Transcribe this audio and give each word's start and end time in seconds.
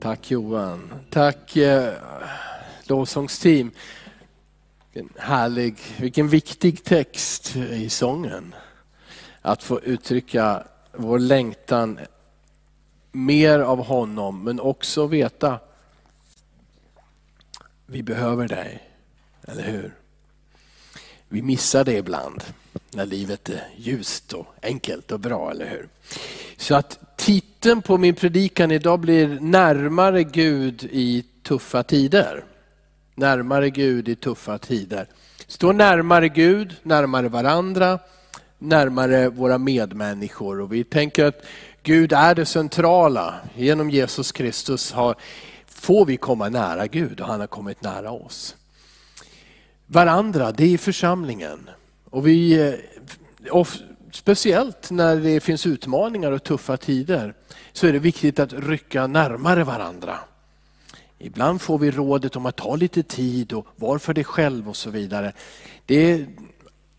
Tack 0.00 0.30
Johan. 0.30 0.92
Tack 1.10 1.56
eh, 1.56 1.92
lovsångsteam. 2.86 3.70
Vilken 4.92 5.12
härlig, 5.18 5.76
vilken 6.00 6.28
viktig 6.28 6.84
text 6.84 7.56
i 7.56 7.88
sången. 7.88 8.54
Att 9.42 9.62
få 9.62 9.80
uttrycka 9.80 10.62
vår 10.92 11.18
längtan 11.18 11.98
mer 13.12 13.58
av 13.58 13.84
honom 13.84 14.44
men 14.44 14.60
också 14.60 15.06
veta 15.06 15.58
vi 17.86 18.02
behöver 18.02 18.48
dig, 18.48 18.90
eller 19.42 19.62
hur? 19.62 19.94
Vi 21.28 21.42
missar 21.42 21.84
det 21.84 21.96
ibland 21.96 22.44
när 22.90 23.06
livet 23.06 23.48
är 23.48 23.68
ljust 23.76 24.32
och 24.32 24.46
enkelt 24.62 25.12
och 25.12 25.20
bra, 25.20 25.50
eller 25.50 25.66
hur? 25.66 25.88
Så 26.56 26.74
att 26.74 27.16
titeln 27.16 27.82
på 27.82 27.98
min 27.98 28.14
predikan 28.14 28.70
idag 28.70 29.00
blir 29.00 29.40
Närmare 29.40 30.24
Gud 30.24 30.88
i 30.92 31.24
tuffa 31.42 31.82
tider. 31.82 32.44
Närmare 33.14 33.70
Gud 33.70 34.08
i 34.08 34.16
tuffa 34.16 34.58
tider. 34.58 35.08
Stå 35.46 35.72
närmare 35.72 36.28
Gud, 36.28 36.76
närmare 36.82 37.28
varandra, 37.28 37.98
närmare 38.58 39.28
våra 39.28 39.58
medmänniskor. 39.58 40.60
Och 40.60 40.72
vi 40.72 40.84
tänker 40.84 41.24
att 41.24 41.46
Gud 41.82 42.12
är 42.12 42.34
det 42.34 42.46
centrala. 42.46 43.34
Genom 43.54 43.90
Jesus 43.90 44.32
Kristus 44.32 44.92
har, 44.92 45.14
får 45.66 46.06
vi 46.06 46.16
komma 46.16 46.48
nära 46.48 46.86
Gud 46.86 47.20
och 47.20 47.26
han 47.26 47.40
har 47.40 47.46
kommit 47.46 47.82
nära 47.82 48.10
oss. 48.10 48.56
Varandra, 49.86 50.52
det 50.52 50.74
är 50.74 50.78
församlingen. 50.78 51.70
Och 52.16 52.26
vi, 52.26 52.68
eh, 52.68 53.50
och 53.50 53.68
speciellt 54.10 54.90
när 54.90 55.16
det 55.16 55.40
finns 55.40 55.66
utmaningar 55.66 56.32
och 56.32 56.42
tuffa 56.42 56.76
tider, 56.76 57.34
så 57.72 57.86
är 57.86 57.92
det 57.92 57.98
viktigt 57.98 58.38
att 58.38 58.52
rycka 58.52 59.06
närmare 59.06 59.64
varandra. 59.64 60.18
Ibland 61.18 61.60
får 61.60 61.78
vi 61.78 61.90
rådet 61.90 62.36
om 62.36 62.46
att 62.46 62.56
ta 62.56 62.76
lite 62.76 63.02
tid 63.02 63.52
och 63.52 63.66
var 63.76 63.98
för 63.98 64.14
dig 64.14 64.24
själv 64.24 64.68
och 64.68 64.76
så 64.76 64.90
vidare. 64.90 65.32
Det 65.86 66.12
är, 66.12 66.26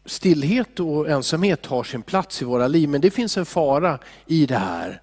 stillhet 0.05 0.79
och 0.79 1.09
ensamhet 1.09 1.65
har 1.65 1.83
sin 1.83 2.01
plats 2.01 2.41
i 2.41 2.45
våra 2.45 2.67
liv, 2.67 2.89
men 2.89 3.01
det 3.01 3.11
finns 3.11 3.37
en 3.37 3.45
fara 3.45 3.99
i 4.25 4.45
det 4.45 4.57
här. 4.57 5.01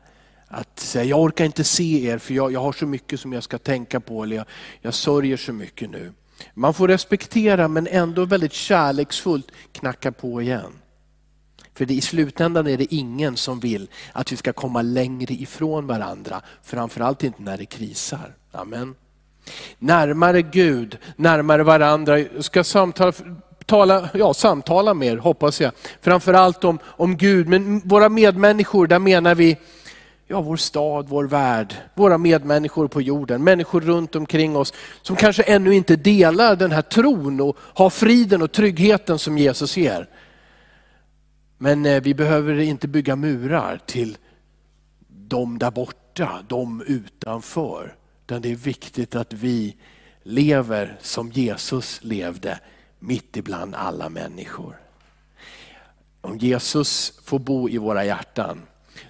Att 0.48 0.80
säga, 0.80 1.04
jag 1.04 1.20
orkar 1.20 1.44
inte 1.44 1.64
se 1.64 2.06
er 2.06 2.18
för 2.18 2.34
jag, 2.34 2.52
jag 2.52 2.60
har 2.60 2.72
så 2.72 2.86
mycket 2.86 3.20
som 3.20 3.32
jag 3.32 3.42
ska 3.42 3.58
tänka 3.58 4.00
på, 4.00 4.22
eller 4.22 4.36
jag, 4.36 4.46
jag 4.80 4.94
sörjer 4.94 5.36
så 5.36 5.52
mycket 5.52 5.90
nu. 5.90 6.12
Man 6.54 6.74
får 6.74 6.88
respektera 6.88 7.68
men 7.68 7.86
ändå 7.86 8.24
väldigt 8.24 8.52
kärleksfullt 8.52 9.52
knacka 9.72 10.12
på 10.12 10.42
igen. 10.42 10.72
För 11.74 11.84
det, 11.84 11.94
i 11.94 12.00
slutändan 12.00 12.66
är 12.66 12.78
det 12.78 12.94
ingen 12.94 13.36
som 13.36 13.60
vill 13.60 13.88
att 14.12 14.32
vi 14.32 14.36
ska 14.36 14.52
komma 14.52 14.82
längre 14.82 15.34
ifrån 15.34 15.86
varandra, 15.86 16.42
framförallt 16.62 17.24
inte 17.24 17.42
när 17.42 17.58
det 17.58 17.66
krisar. 17.66 18.34
Amen. 18.52 18.94
Närmare 19.78 20.42
Gud, 20.42 20.98
närmare 21.16 21.62
varandra. 21.62 22.18
Jag 22.18 22.44
ska 22.44 22.64
samtala, 22.64 23.12
tala, 23.66 24.08
ja, 24.14 24.34
samtala 24.34 24.94
mer, 24.94 25.16
hoppas 25.16 25.60
jag. 25.60 25.72
Framförallt 26.00 26.64
om, 26.64 26.78
om 26.84 27.16
Gud, 27.16 27.48
men 27.48 27.80
våra 27.80 28.08
medmänniskor, 28.08 28.86
där 28.86 28.98
menar 28.98 29.34
vi 29.34 29.56
ja, 30.26 30.40
vår 30.40 30.56
stad, 30.56 31.08
vår 31.08 31.24
värld, 31.24 31.74
våra 31.94 32.18
medmänniskor 32.18 32.88
på 32.88 33.00
jorden, 33.00 33.44
människor 33.44 33.80
runt 33.80 34.16
omkring 34.16 34.56
oss 34.56 34.72
som 35.02 35.16
kanske 35.16 35.42
ännu 35.42 35.74
inte 35.74 35.96
delar 35.96 36.56
den 36.56 36.72
här 36.72 36.82
tron 36.82 37.40
och 37.40 37.56
har 37.60 37.90
friden 37.90 38.42
och 38.42 38.52
tryggheten 38.52 39.18
som 39.18 39.38
Jesus 39.38 39.76
ger. 39.76 40.08
Men 41.58 41.86
eh, 41.86 42.02
vi 42.02 42.14
behöver 42.14 42.60
inte 42.60 42.88
bygga 42.88 43.16
murar 43.16 43.80
till 43.86 44.16
de 45.08 45.58
där 45.58 45.70
borta, 45.70 46.44
de 46.48 46.82
utanför. 46.86 47.96
Utan 48.26 48.42
det 48.42 48.50
är 48.50 48.56
viktigt 48.56 49.14
att 49.14 49.32
vi 49.32 49.76
lever 50.22 50.96
som 51.00 51.30
Jesus 51.30 51.98
levde, 52.02 52.58
mitt 52.98 53.36
ibland 53.36 53.74
alla 53.74 54.08
människor. 54.08 54.80
Om 56.20 56.38
Jesus 56.38 57.20
får 57.24 57.38
bo 57.38 57.68
i 57.68 57.78
våra 57.78 58.04
hjärtan, 58.04 58.62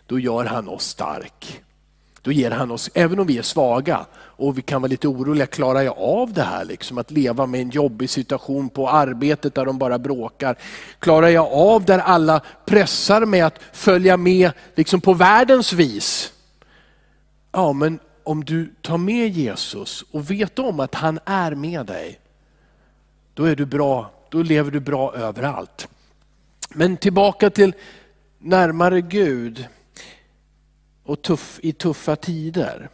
då 0.06 0.18
gör 0.18 0.44
han 0.44 0.68
oss 0.68 0.84
stark. 0.84 1.60
Då 2.24 2.32
ger 2.32 2.50
han 2.50 2.70
oss, 2.70 2.90
även 2.94 3.18
om 3.18 3.26
vi 3.26 3.38
är 3.38 3.42
svaga 3.42 4.06
och 4.16 4.58
vi 4.58 4.62
kan 4.62 4.82
vara 4.82 4.90
lite 4.90 5.08
oroliga, 5.08 5.46
klarar 5.46 5.82
jag 5.82 5.98
av 5.98 6.32
det 6.32 6.42
här? 6.42 6.64
Liksom, 6.64 6.98
att 6.98 7.10
leva 7.10 7.46
med 7.46 7.60
en 7.60 7.70
jobbig 7.70 8.10
situation 8.10 8.68
på 8.68 8.88
arbetet 8.90 9.54
där 9.54 9.64
de 9.64 9.78
bara 9.78 9.98
bråkar. 9.98 10.58
Klarar 10.98 11.28
jag 11.28 11.52
av 11.52 11.84
där 11.84 11.98
alla 11.98 12.40
pressar 12.64 13.26
mig 13.26 13.40
att 13.40 13.58
följa 13.72 14.16
med 14.16 14.52
liksom 14.74 15.00
på 15.00 15.14
världens 15.14 15.72
vis? 15.72 16.32
Ja, 17.52 17.72
men 17.72 17.98
om 18.22 18.44
du 18.44 18.74
tar 18.82 18.98
med 18.98 19.28
Jesus 19.28 20.04
och 20.10 20.30
vet 20.30 20.58
om 20.58 20.80
att 20.80 20.94
han 20.94 21.18
är 21.24 21.54
med 21.54 21.86
dig, 21.86 22.20
då 23.34 23.44
är 23.44 23.56
du 23.56 23.66
bra, 23.66 24.10
då 24.30 24.42
lever 24.42 24.70
du 24.70 24.80
bra 24.80 25.14
överallt. 25.14 25.88
Men 26.68 26.96
tillbaka 26.96 27.50
till 27.50 27.74
närmare 28.38 29.00
Gud 29.00 29.66
och 31.04 31.22
tuff, 31.22 31.60
i 31.62 31.72
tuffa 31.72 32.16
tider. 32.16 32.88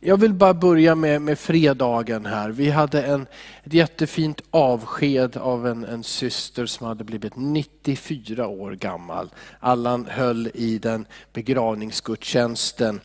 Jag 0.00 0.16
vill 0.16 0.34
bara 0.34 0.54
börja 0.54 0.94
med, 0.94 1.22
med 1.22 1.38
fredagen 1.38 2.26
här. 2.26 2.50
Vi 2.50 2.70
hade 2.70 3.02
en, 3.02 3.26
ett 3.64 3.72
jättefint 3.72 4.40
avsked 4.50 5.36
av 5.36 5.66
en, 5.66 5.84
en 5.84 6.04
syster 6.04 6.66
som 6.66 6.86
hade 6.86 7.04
blivit 7.04 7.36
94 7.36 8.46
år 8.46 8.72
gammal. 8.72 9.30
Allan 9.58 10.06
höll 10.06 10.50
i 10.54 10.78
den 10.78 11.06
begravningsgudstjänsten 11.32 13.00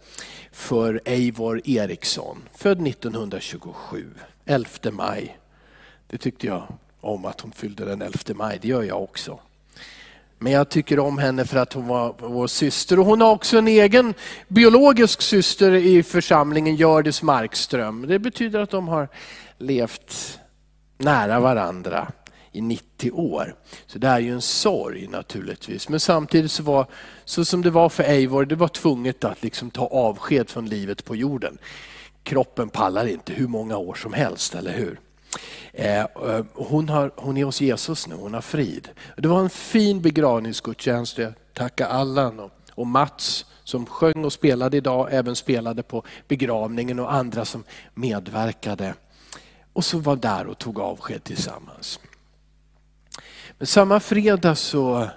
för 0.51 1.01
Eivor 1.05 1.61
Eriksson, 1.65 2.43
född 2.55 2.87
1927, 2.87 4.13
11 4.45 4.67
maj. 4.91 5.37
Det 6.07 6.17
tyckte 6.17 6.47
jag 6.47 6.67
om 7.01 7.25
att 7.25 7.41
hon 7.41 7.51
fyllde 7.51 7.85
den 7.85 8.01
11 8.01 8.19
maj, 8.35 8.59
det 8.61 8.67
gör 8.67 8.83
jag 8.83 9.03
också. 9.03 9.39
Men 10.45 10.53
jag 10.53 10.69
tycker 10.69 10.99
om 10.99 11.17
henne 11.17 11.45
för 11.45 11.57
att 11.57 11.73
hon 11.73 11.87
var 11.87 12.15
vår 12.19 12.47
syster. 12.47 12.99
Och 12.99 13.05
hon 13.05 13.21
har 13.21 13.31
också 13.31 13.57
en 13.57 13.67
egen 13.67 14.13
biologisk 14.47 15.21
syster 15.21 15.71
i 15.71 16.03
församlingen, 16.03 16.75
Gördis 16.75 17.21
Markström. 17.21 18.07
Det 18.07 18.19
betyder 18.19 18.59
att 18.59 18.69
de 18.69 18.87
har 18.87 19.09
levt 19.57 20.39
nära 20.97 21.39
varandra 21.39 22.11
i 22.51 22.61
90 22.61 23.11
år. 23.11 23.55
Så 23.87 23.99
det 23.99 24.07
är 24.07 24.19
ju 24.19 24.33
en 24.33 24.41
sorg 24.41 25.07
naturligtvis. 25.07 25.89
Men 25.89 25.99
samtidigt 25.99 26.51
så 26.51 26.63
var, 26.63 26.87
så 27.25 27.45
som 27.45 27.61
det 27.61 27.69
var 27.69 27.89
för 27.89 28.03
Eivor, 28.03 28.45
det 28.45 28.55
var 28.55 28.67
tvunget 28.67 29.23
att 29.23 29.43
liksom 29.43 29.71
ta 29.71 29.87
avsked 29.87 30.49
från 30.49 30.65
livet 30.65 31.05
på 31.05 31.15
jorden. 31.15 31.57
Kroppen 32.23 32.69
pallar 32.69 33.07
inte 33.07 33.33
hur 33.33 33.47
många 33.47 33.77
år 33.77 33.93
som 33.93 34.13
helst, 34.13 34.55
eller 34.55 34.73
hur? 34.73 34.99
Eh, 35.73 35.99
eh, 35.99 36.45
hon, 36.53 36.89
har, 36.89 37.11
hon 37.15 37.37
är 37.37 37.45
hos 37.45 37.61
Jesus 37.61 38.07
nu, 38.07 38.15
hon 38.15 38.33
har 38.33 38.41
frid. 38.41 38.89
Det 39.17 39.27
var 39.27 39.39
en 39.39 39.49
fin 39.49 40.01
begravningsgudstjänst. 40.01 41.17
Jag 41.17 41.33
tackar 41.53 41.87
Allan 41.87 42.39
och, 42.39 42.51
och 42.71 42.87
Mats 42.87 43.45
som 43.63 43.85
sjöng 43.85 44.25
och 44.25 44.33
spelade 44.33 44.77
idag, 44.77 45.07
även 45.11 45.35
spelade 45.35 45.83
på 45.83 46.03
begravningen 46.27 46.99
och 46.99 47.13
andra 47.13 47.45
som 47.45 47.63
medverkade. 47.93 48.93
Och 49.73 49.85
så 49.85 49.99
var 49.99 50.15
där 50.15 50.47
och 50.47 50.57
tog 50.57 50.79
avsked 50.79 51.23
tillsammans. 51.23 51.99
Men 53.57 53.67
samma 53.67 53.99
fredag 53.99 54.55
så 54.55 55.09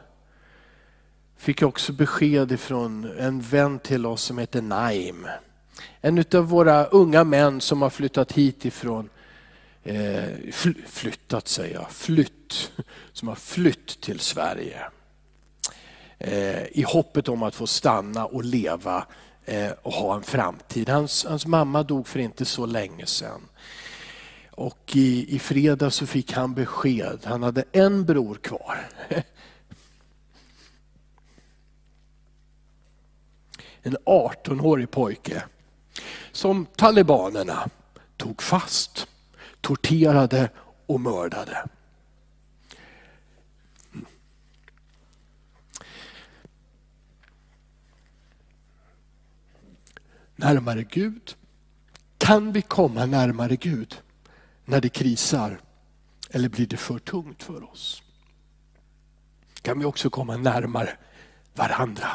fick 1.37 1.63
jag 1.63 1.69
också 1.69 1.93
besked 1.93 2.61
från 2.61 3.19
en 3.19 3.41
vän 3.41 3.79
till 3.79 4.07
oss 4.07 4.23
som 4.23 4.39
heter 4.39 4.63
Naim. 4.63 5.27
En 6.01 6.25
av 6.35 6.45
våra 6.45 6.85
unga 6.85 7.25
män 7.25 7.61
som 7.61 7.83
har 7.83 7.91
flyttat 7.91 8.33
hit 8.33 8.65
ifrån 8.65 9.09
Eh, 9.83 10.53
flyttat 10.87 11.49
säger 11.49 11.75
jag, 11.75 11.91
flytt, 11.91 12.73
som 13.13 13.29
har 13.29 13.35
flytt 13.35 14.01
till 14.01 14.21
Sverige. 14.21 14.81
Eh, 16.19 16.65
I 16.67 16.85
hoppet 16.87 17.29
om 17.29 17.43
att 17.43 17.55
få 17.55 17.67
stanna 17.67 18.27
och 18.27 18.45
leva 18.45 19.07
eh, 19.45 19.71
och 19.83 19.93
ha 19.93 20.17
en 20.17 20.23
framtid. 20.23 20.89
Hans, 20.89 21.25
hans 21.25 21.47
mamma 21.47 21.83
dog 21.83 22.09
för 22.09 22.19
inte 22.19 22.45
så 22.45 22.67
länge 22.67 23.07
sedan. 23.07 23.41
Och 24.51 24.93
i, 24.95 25.35
i 25.35 25.39
fredag 25.39 25.91
så 25.91 26.07
fick 26.07 26.33
han 26.33 26.55
besked, 26.55 27.21
han 27.25 27.43
hade 27.43 27.65
en 27.73 28.05
bror 28.05 28.35
kvar. 28.35 28.89
En 33.83 33.97
18-årig 34.05 34.91
pojke 34.91 35.43
som 36.33 36.67
talibanerna 36.67 37.69
tog 38.17 38.43
fast 38.43 39.07
torterade 39.61 40.51
och 40.87 41.01
mördade. 41.01 41.69
Närmare 50.37 50.83
Gud. 50.83 51.37
Kan 52.19 52.53
vi 52.53 52.63
komma 52.63 53.07
närmare 53.07 53.57
Gud 53.57 54.03
när 54.65 54.81
det 54.81 54.89
krisar? 54.89 55.61
Eller 56.31 56.49
blir 56.49 56.67
det 56.67 56.77
för 56.77 56.99
tungt 56.99 57.43
för 57.43 57.71
oss? 57.71 58.03
Kan 59.63 59.79
vi 59.79 59.85
också 59.85 60.11
komma 60.11 60.37
närmare 60.37 60.97
varandra? 61.55 62.09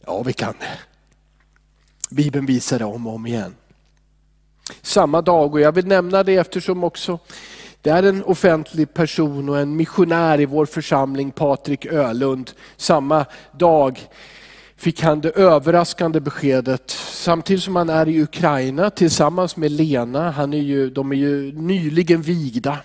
Ja, 0.00 0.22
vi 0.22 0.32
kan 0.32 0.54
det. 0.60 0.78
Bibeln 2.10 2.46
visar 2.46 2.78
det 2.78 2.84
om 2.84 3.06
och 3.06 3.14
om 3.14 3.26
igen. 3.26 3.54
Samma 4.82 5.22
dag, 5.22 5.54
och 5.54 5.60
jag 5.60 5.72
vill 5.72 5.86
nämna 5.86 6.22
det 6.22 6.36
eftersom 6.36 6.84
också 6.84 7.18
det 7.82 7.90
är 7.90 8.02
en 8.02 8.24
offentlig 8.24 8.94
person 8.94 9.48
och 9.48 9.58
en 9.58 9.76
missionär 9.76 10.40
i 10.40 10.46
vår 10.46 10.66
församling, 10.66 11.30
Patrik 11.30 11.86
Ölund. 11.86 12.50
Samma 12.76 13.26
dag 13.52 14.08
fick 14.76 15.02
han 15.02 15.20
det 15.20 15.30
överraskande 15.30 16.20
beskedet, 16.20 16.90
samtidigt 17.10 17.62
som 17.62 17.76
han 17.76 17.88
är 17.88 18.08
i 18.08 18.22
Ukraina 18.22 18.90
tillsammans 18.90 19.56
med 19.56 19.70
Lena, 19.70 20.30
han 20.30 20.54
är 20.54 20.62
ju, 20.62 20.90
de 20.90 21.12
är 21.12 21.16
ju 21.16 21.52
nyligen 21.52 22.22
vigda. 22.22 22.78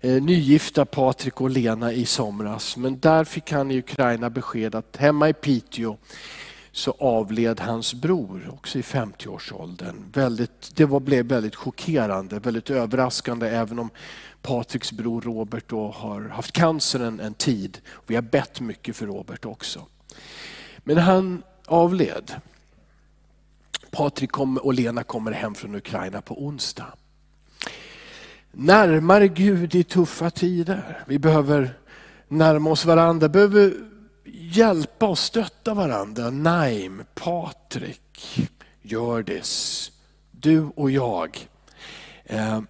Eh, 0.00 0.22
nygifta 0.22 0.84
Patrik 0.84 1.40
och 1.40 1.50
Lena 1.50 1.92
i 1.92 2.06
somras. 2.06 2.76
Men 2.76 3.00
där 3.00 3.24
fick 3.24 3.52
han 3.52 3.70
i 3.70 3.78
Ukraina 3.78 4.30
besked 4.30 4.74
att 4.74 4.96
hemma 4.96 5.28
i 5.28 5.32
Piteå 5.32 5.96
så 6.78 6.94
avled 6.98 7.60
hans 7.60 7.94
bror, 7.94 8.50
också 8.52 8.78
i 8.78 8.82
50-årsåldern. 8.82 9.96
Väldigt, 10.12 10.76
det 10.76 10.84
var, 10.84 11.00
blev 11.00 11.26
väldigt 11.26 11.54
chockerande, 11.54 12.38
väldigt 12.38 12.70
överraskande 12.70 13.48
även 13.48 13.78
om 13.78 13.90
Patriks 14.42 14.92
bror 14.92 15.20
Robert 15.20 15.64
då 15.66 15.90
har 15.90 16.28
haft 16.28 16.52
cancer 16.52 17.00
en, 17.00 17.20
en 17.20 17.34
tid. 17.34 17.78
Vi 18.06 18.14
har 18.14 18.22
bett 18.22 18.60
mycket 18.60 18.96
för 18.96 19.06
Robert 19.06 19.44
också. 19.44 19.86
Men 20.78 20.98
han 20.98 21.42
avled. 21.66 22.34
Patrik 23.90 24.38
och 24.38 24.74
Lena 24.74 25.02
kommer 25.02 25.32
hem 25.32 25.54
från 25.54 25.74
Ukraina 25.74 26.20
på 26.20 26.44
onsdag. 26.44 26.94
Närmare 28.52 29.28
Gud 29.28 29.74
i 29.74 29.84
tuffa 29.84 30.30
tider. 30.30 31.04
Vi 31.06 31.18
behöver 31.18 31.78
närma 32.28 32.70
oss 32.70 32.84
varandra, 32.84 33.28
behöver 33.28 33.87
hjälpa 34.32 35.06
och 35.06 35.18
stötta 35.18 35.74
varandra. 35.74 36.30
Naim, 36.30 37.04
Patrik, 37.14 38.50
Gördis, 38.82 39.92
du 40.30 40.60
och 40.76 40.90
jag. 40.90 41.48
Eh, 42.24 42.60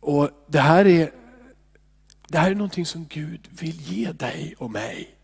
och 0.00 0.30
det 0.46 0.60
här 0.60 0.86
är 0.86 1.12
det 2.28 2.38
här 2.38 2.50
är 2.50 2.54
någonting 2.54 2.86
som 2.86 3.06
Gud 3.08 3.48
vill 3.50 3.80
ge 3.80 4.12
dig 4.12 4.54
och 4.58 4.70
mig. 4.70 5.14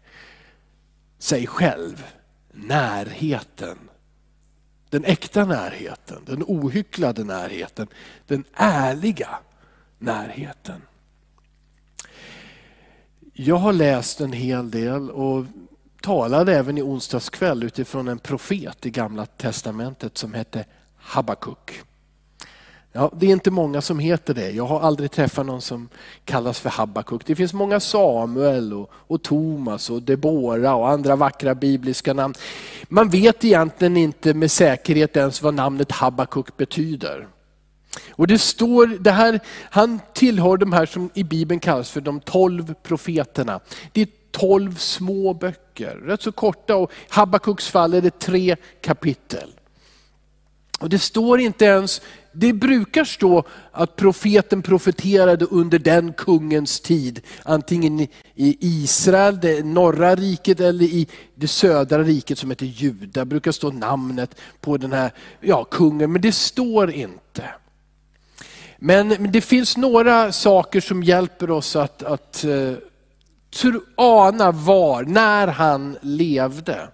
Sig 1.19 1.47
själv, 1.47 2.05
närheten. 2.53 3.79
Den 4.91 5.05
äkta 5.05 5.45
närheten, 5.45 6.23
den 6.27 6.43
ohycklade 6.47 7.25
närheten, 7.25 7.87
den 8.27 8.45
ärliga 8.55 9.39
närheten. 9.99 10.83
Jag 13.37 13.57
har 13.57 13.73
läst 13.73 14.21
en 14.21 14.33
hel 14.33 14.71
del 14.71 15.11
och 15.11 15.45
talade 16.03 16.57
även 16.57 16.79
i 16.79 16.83
onsdags 16.83 17.31
kväll 17.31 17.63
utifrån 17.63 18.09
en 18.09 18.19
profet 18.19 18.87
i 18.87 18.91
gamla 18.91 19.27
testamentet 19.27 20.19
som 20.19 20.35
hette 20.35 20.65
Habakuk. 20.97 21.83
Ja, 22.93 23.11
det 23.17 23.27
är 23.27 23.31
inte 23.31 23.51
många 23.51 23.81
som 23.81 23.99
heter 23.99 24.35
det. 24.35 24.51
Jag 24.51 24.67
har 24.67 24.81
aldrig 24.81 25.11
träffat 25.11 25.47
någon 25.47 25.61
som 25.61 25.89
kallas 26.25 26.61
för 26.61 26.71
Habakuk. 26.71 27.27
Det 27.27 27.35
finns 27.37 27.53
många 27.53 27.81
Samuel 27.81 28.73
och, 28.73 28.91
och 28.93 29.23
Thomas 29.23 29.91
och 29.91 30.03
Debora 30.03 30.75
och 30.75 30.89
andra 30.89 31.17
vackra 31.17 31.55
bibliska 31.55 32.13
namn. 32.13 32.35
Man 32.89 33.09
vet 33.09 33.45
egentligen 33.45 33.97
inte 33.97 34.35
med 34.35 34.51
säkerhet 34.51 35.17
ens 35.17 35.43
vad 35.43 35.55
namnet 35.55 35.93
Habakuk 35.93 36.57
betyder. 36.57 37.29
Och 38.11 38.27
det 38.27 38.39
står, 38.39 38.87
det 38.87 39.11
här, 39.11 39.41
han 39.71 40.01
tillhör 40.15 40.57
de 40.57 40.73
här 40.73 40.87
som 40.87 41.11
i 41.15 41.25
Bibeln 41.25 41.61
kallas 41.61 41.91
för 41.91 42.01
de 42.01 42.21
tolv 42.21 42.75
profeterna. 42.83 43.61
Det 43.93 44.01
är 44.01 44.09
tolv 44.31 44.77
små 44.77 45.35
böcker, 45.35 45.97
rätt 45.97 46.23
så 46.23 46.33
korta 46.33 46.77
och 46.77 46.93
Habakuks 47.09 47.69
fall 47.69 47.95
är 47.95 48.01
det 48.01 48.19
tre 48.19 48.57
kapitel. 48.81 49.51
Och 50.81 50.89
det 50.89 50.99
står 50.99 51.41
inte 51.41 51.65
ens, 51.65 52.01
det 52.33 52.53
brukar 52.53 53.05
stå 53.05 53.45
att 53.73 53.97
profeten 53.97 54.63
profeterade 54.63 55.45
under 55.45 55.79
den 55.79 56.13
kungens 56.13 56.81
tid. 56.81 57.21
Antingen 57.43 58.01
i 58.01 58.09
Israel, 58.61 59.39
det 59.41 59.67
norra 59.67 60.15
riket 60.15 60.61
eller 60.61 60.85
i 60.85 61.09
det 61.35 61.49
södra 61.49 62.03
riket 62.03 62.39
som 62.39 62.51
heter 62.51 62.67
Juda. 62.67 63.21
Det 63.21 63.25
brukar 63.25 63.53
stå 63.53 63.71
namnet 63.71 64.35
på 64.61 64.77
den 64.77 64.93
här 64.93 65.13
ja, 65.41 65.65
kungen, 65.65 66.13
men 66.13 66.23
det 66.23 66.33
står 66.33 66.91
inte. 66.91 67.45
Men 68.87 69.33
det 69.33 69.41
finns 69.41 69.77
några 69.77 70.33
saker 70.33 70.81
som 70.81 71.03
hjälper 71.03 71.51
oss 71.51 71.77
att, 71.77 72.03
att 72.03 72.45
eh, 72.45 72.73
tro, 73.55 73.81
ana 73.97 74.53
var, 74.53 75.03
när 75.03 75.47
han 75.47 75.99
levde. 76.01 76.89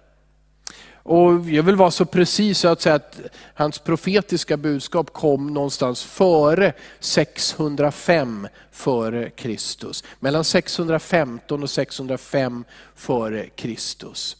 Och 0.93 1.49
jag 1.49 1.63
vill 1.63 1.75
vara 1.75 1.91
så 1.91 2.05
precis 2.05 2.59
så 2.59 2.67
att 2.67 2.81
säga 2.81 2.95
att 2.95 3.19
hans 3.53 3.79
profetiska 3.79 4.57
budskap 4.57 5.13
kom 5.13 5.53
någonstans 5.53 6.03
före 6.03 6.73
605 6.99 8.47
före 8.71 9.29
Kristus. 9.29 10.03
Mellan 10.19 10.43
615 10.43 11.63
och 11.63 11.69
605 11.69 12.63
före 12.95 13.47
Kristus. 13.47 14.37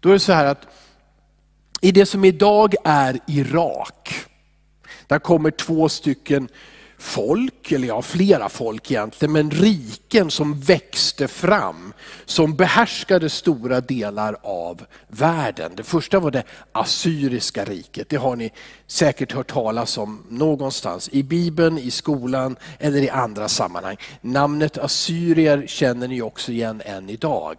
Då 0.00 0.08
är 0.08 0.12
det 0.12 0.20
så 0.20 0.32
här 0.32 0.46
att 0.46 0.66
i 1.80 1.92
det 1.92 2.06
som 2.06 2.24
idag 2.24 2.74
är 2.84 3.18
Irak, 3.26 4.14
där 5.06 5.18
kommer 5.18 5.50
två 5.50 5.88
stycken 5.88 6.48
folk, 7.02 7.72
eller 7.72 7.88
ja 7.88 8.02
flera 8.02 8.48
folk 8.48 8.90
egentligen, 8.90 9.32
men 9.32 9.50
riken 9.50 10.30
som 10.30 10.60
växte 10.60 11.28
fram, 11.28 11.92
som 12.24 12.54
behärskade 12.54 13.30
stora 13.30 13.80
delar 13.80 14.36
av 14.42 14.84
världen. 15.08 15.72
Det 15.76 15.82
första 15.82 16.20
var 16.20 16.30
det 16.30 16.44
assyriska 16.72 17.64
riket, 17.64 18.08
det 18.08 18.16
har 18.16 18.36
ni 18.36 18.52
säkert 18.86 19.32
hört 19.32 19.52
talas 19.52 19.98
om 19.98 20.26
någonstans, 20.28 21.08
i 21.12 21.22
Bibeln, 21.22 21.78
i 21.78 21.90
skolan 21.90 22.56
eller 22.78 22.98
i 22.98 23.10
andra 23.10 23.48
sammanhang. 23.48 23.96
Namnet 24.20 24.78
assyrier 24.78 25.66
känner 25.66 26.08
ni 26.08 26.22
också 26.22 26.52
igen 26.52 26.82
än 26.84 27.10
idag. 27.10 27.56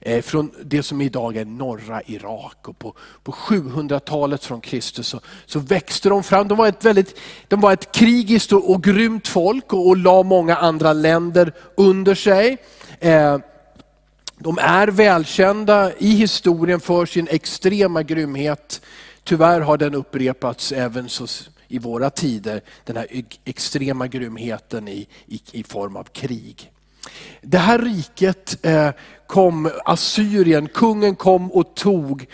Eh, 0.00 0.22
från 0.22 0.50
det 0.64 0.82
som 0.82 1.00
idag 1.00 1.36
är 1.36 1.44
norra 1.44 2.02
Irak. 2.06 2.68
Och 2.68 2.78
på, 2.78 2.94
på 3.22 3.32
700-talet 3.32 4.44
från 4.44 4.60
Kristus 4.60 5.08
så, 5.08 5.20
så, 5.46 5.58
växte 5.58 6.08
de 6.08 6.22
fram. 6.22 6.48
De 6.48 6.58
var 6.58 6.68
ett, 6.68 6.84
väldigt, 6.84 7.18
de 7.48 7.60
var 7.60 7.72
ett 7.72 7.92
krigiskt 7.92 8.52
och, 8.52 8.70
och 8.70 8.82
grymt 8.82 9.28
folk 9.28 9.72
och, 9.72 9.88
och 9.88 9.96
la 9.96 10.22
många 10.22 10.56
andra 10.56 10.92
länder 10.92 11.52
under 11.76 12.14
sig. 12.14 12.56
Eh, 13.00 13.38
de 14.38 14.58
är 14.58 14.88
välkända 14.88 15.92
i 15.98 16.10
historien 16.10 16.80
för 16.80 17.06
sin 17.06 17.28
extrema 17.30 18.02
grymhet. 18.02 18.80
Tyvärr 19.24 19.60
har 19.60 19.76
den 19.76 19.94
upprepats 19.94 20.72
även 20.72 21.08
så, 21.08 21.26
i 21.68 21.78
våra 21.78 22.10
tider, 22.10 22.60
den 22.84 22.96
här 22.96 23.06
extrema 23.44 24.06
grymheten 24.06 24.88
i, 24.88 25.08
i, 25.26 25.40
i 25.52 25.62
form 25.62 25.96
av 25.96 26.04
krig. 26.04 26.70
Det 27.42 27.58
här 27.58 27.78
riket 27.78 28.58
eh, 28.62 28.90
kom, 29.26 29.70
Assyrien, 29.84 30.68
kungen 30.68 31.16
kom 31.16 31.52
och 31.52 31.74
tog 31.74 32.26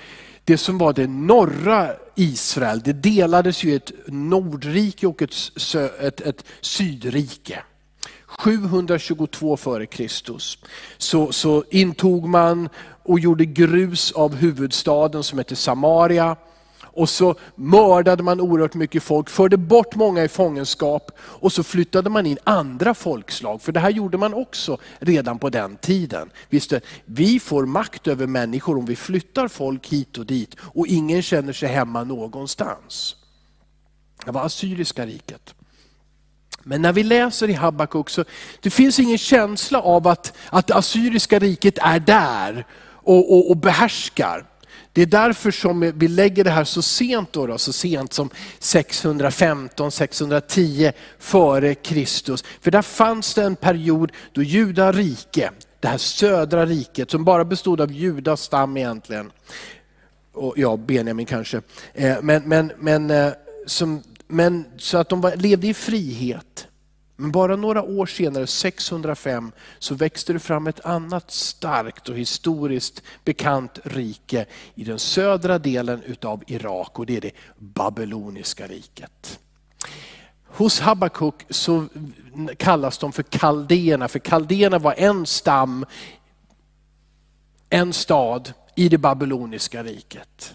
det 0.44 0.58
som 0.58 0.78
var 0.78 0.92
det 0.92 1.06
norra 1.06 1.92
Israel. 2.14 2.80
Det 2.84 2.92
delades 2.92 3.64
ju 3.64 3.76
ett 3.76 3.92
nordrike 4.06 5.06
och 5.06 5.22
ett, 5.22 5.34
ett, 6.00 6.20
ett 6.20 6.44
sydrike. 6.60 7.62
722 8.26 9.56
före 9.56 9.86
Kristus 9.86 10.58
så, 10.98 11.32
så 11.32 11.64
intog 11.70 12.28
man 12.28 12.68
och 13.02 13.20
gjorde 13.20 13.44
grus 13.44 14.12
av 14.12 14.34
huvudstaden 14.34 15.22
som 15.22 15.38
heter 15.38 15.56
Samaria. 15.56 16.36
Och 16.92 17.08
så 17.08 17.34
mördade 17.54 18.22
man 18.22 18.40
oerhört 18.40 18.74
mycket 18.74 19.02
folk, 19.02 19.30
förde 19.30 19.56
bort 19.56 19.94
många 19.94 20.24
i 20.24 20.28
fångenskap 20.28 21.10
och 21.18 21.52
så 21.52 21.62
flyttade 21.62 22.10
man 22.10 22.26
in 22.26 22.38
andra 22.44 22.94
folkslag. 22.94 23.62
För 23.62 23.72
det 23.72 23.80
här 23.80 23.90
gjorde 23.90 24.18
man 24.18 24.34
också 24.34 24.78
redan 24.98 25.38
på 25.38 25.50
den 25.50 25.76
tiden. 25.76 26.30
Visst, 26.48 26.72
vi 27.04 27.40
får 27.40 27.66
makt 27.66 28.06
över 28.06 28.26
människor 28.26 28.78
om 28.78 28.84
vi 28.84 28.96
flyttar 28.96 29.48
folk 29.48 29.86
hit 29.86 30.18
och 30.18 30.26
dit 30.26 30.56
och 30.60 30.86
ingen 30.86 31.22
känner 31.22 31.52
sig 31.52 31.68
hemma 31.68 32.04
någonstans. 32.04 33.16
Det 34.24 34.30
var 34.30 34.44
Assyriska 34.44 35.06
riket. 35.06 35.54
Men 36.62 36.82
när 36.82 36.92
vi 36.92 37.02
läser 37.02 37.50
i 37.50 37.52
Habakuk 37.52 38.10
så 38.10 38.24
det 38.60 38.70
finns 38.70 38.98
ingen 38.98 39.18
känsla 39.18 39.80
av 39.80 40.08
att, 40.08 40.36
att 40.50 40.66
det 40.66 40.74
Assyriska 40.74 41.38
riket 41.38 41.78
är 41.78 42.00
där 42.00 42.66
och, 43.02 43.32
och, 43.32 43.50
och 43.50 43.56
behärskar. 43.56 44.49
Det 44.92 45.02
är 45.02 45.06
därför 45.06 45.50
som 45.50 45.92
vi 45.94 46.08
lägger 46.08 46.44
det 46.44 46.50
här 46.50 46.64
så 46.64 46.82
sent, 46.82 47.32
då, 47.32 47.46
då 47.46 47.58
så 47.58 47.72
sent 47.72 48.12
som 48.12 48.30
615-610 48.60 50.92
före 51.18 51.74
Kristus. 51.74 52.44
För 52.60 52.70
där 52.70 52.82
fanns 52.82 53.34
det 53.34 53.42
en 53.42 53.56
period 53.56 54.12
då 54.32 54.42
Juda 54.42 54.92
rike, 54.92 55.50
det 55.80 55.88
här 55.88 55.98
södra 55.98 56.66
riket 56.66 57.10
som 57.10 57.24
bara 57.24 57.44
bestod 57.44 57.80
av 57.80 57.92
Judas 57.92 58.42
stam 58.42 58.76
egentligen, 58.76 59.32
och 60.32 60.54
ja, 60.56 60.76
Benjamin 60.76 61.26
kanske, 61.26 61.60
eh, 61.94 62.16
men, 62.22 62.42
men, 62.42 62.72
men, 62.78 63.10
eh, 63.10 63.32
som, 63.66 64.02
men 64.28 64.64
så 64.76 64.98
att 64.98 65.08
de 65.08 65.20
var, 65.20 65.36
levde 65.36 65.66
i 65.66 65.74
frihet. 65.74 66.49
Men 67.20 67.32
bara 67.32 67.56
några 67.56 67.82
år 67.82 68.06
senare, 68.06 68.46
605, 68.46 69.52
så 69.78 69.94
växte 69.94 70.32
det 70.32 70.38
fram 70.38 70.66
ett 70.66 70.86
annat 70.86 71.30
starkt 71.30 72.08
och 72.08 72.16
historiskt 72.16 73.02
bekant 73.24 73.78
rike 73.84 74.46
i 74.74 74.84
den 74.84 74.98
södra 74.98 75.58
delen 75.58 76.02
utav 76.02 76.42
Irak 76.46 76.98
och 76.98 77.06
det 77.06 77.16
är 77.16 77.20
det 77.20 77.32
babyloniska 77.58 78.66
riket. 78.66 79.38
Hos 80.44 80.80
Habakuk 80.80 81.34
så 81.50 81.86
kallas 82.56 82.98
de 82.98 83.12
för 83.12 83.22
kaldéerna, 83.22 84.08
för 84.08 84.18
kaldéerna 84.18 84.78
var 84.78 84.94
en 84.96 85.26
stam, 85.26 85.86
en 87.70 87.92
stad 87.92 88.52
i 88.74 88.88
det 88.88 88.98
babyloniska 88.98 89.82
riket. 89.82 90.54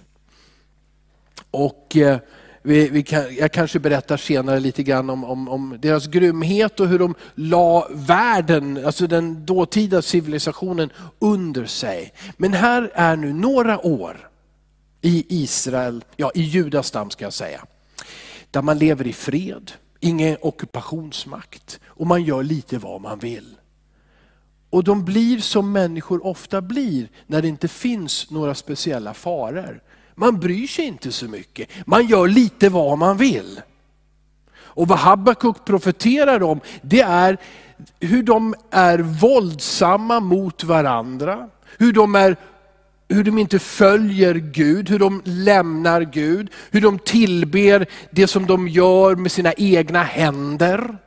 Och 1.51 1.97
eh, 1.97 2.19
vi, 2.65 2.89
vi 2.89 3.03
kan, 3.03 3.35
jag 3.35 3.51
kanske 3.51 3.79
berättar 3.79 4.17
senare 4.17 4.59
lite 4.59 4.83
grann 4.83 5.09
om, 5.09 5.23
om, 5.23 5.49
om, 5.49 5.77
deras 5.81 6.07
grymhet 6.07 6.79
och 6.79 6.87
hur 6.87 6.99
de 6.99 7.15
la 7.35 7.87
världen, 7.91 8.85
alltså 8.85 9.07
den 9.07 9.45
dåtida 9.45 10.01
civilisationen 10.01 10.89
under 11.19 11.65
sig. 11.65 12.13
Men 12.37 12.53
här 12.53 12.91
är 12.93 13.15
nu 13.15 13.33
några 13.33 13.85
år 13.85 14.29
i 15.01 15.25
Israel, 15.43 16.03
ja 16.15 16.31
i 16.35 16.41
judastam 16.41 17.09
ska 17.09 17.25
jag 17.25 17.33
säga, 17.33 17.65
där 18.51 18.61
man 18.61 18.77
lever 18.77 19.07
i 19.07 19.13
fred, 19.13 19.71
ingen 19.99 20.37
ockupationsmakt 20.41 21.79
och 21.85 22.07
man 22.07 22.23
gör 22.23 22.43
lite 22.43 22.77
vad 22.77 23.01
man 23.01 23.19
vill. 23.19 23.55
Och 24.69 24.83
de 24.83 25.05
blir 25.05 25.39
som 25.39 25.71
människor 25.71 26.25
ofta 26.25 26.61
blir 26.61 27.09
när 27.27 27.41
det 27.41 27.47
inte 27.47 27.67
finns 27.67 28.31
några 28.31 28.55
speciella 28.55 29.13
faror. 29.13 29.81
Man 30.15 30.39
bryr 30.39 30.67
sig 30.67 30.85
inte 30.85 31.11
så 31.11 31.25
mycket, 31.25 31.69
man 31.85 32.07
gör 32.07 32.27
lite 32.27 32.69
vad 32.69 32.97
man 32.97 33.17
vill. 33.17 33.61
Och 34.57 34.87
vad 34.87 34.99
Habakuk 34.99 35.65
profeterar 35.65 36.43
om, 36.43 36.59
det 36.81 37.01
är 37.01 37.37
hur 37.99 38.23
de 38.23 38.55
är 38.71 38.99
våldsamma 38.99 40.19
mot 40.19 40.63
varandra, 40.63 41.49
hur 41.77 41.93
de, 41.93 42.15
är, 42.15 42.37
hur 43.09 43.23
de 43.23 43.37
inte 43.37 43.59
följer 43.59 44.33
Gud, 44.33 44.89
hur 44.89 44.99
de 44.99 45.21
lämnar 45.25 46.01
Gud, 46.01 46.49
hur 46.71 46.81
de 46.81 46.99
tillber 46.99 47.87
det 48.11 48.27
som 48.27 48.45
de 48.45 48.67
gör 48.67 49.15
med 49.15 49.31
sina 49.31 49.53
egna 49.53 50.03
händer. 50.03 50.97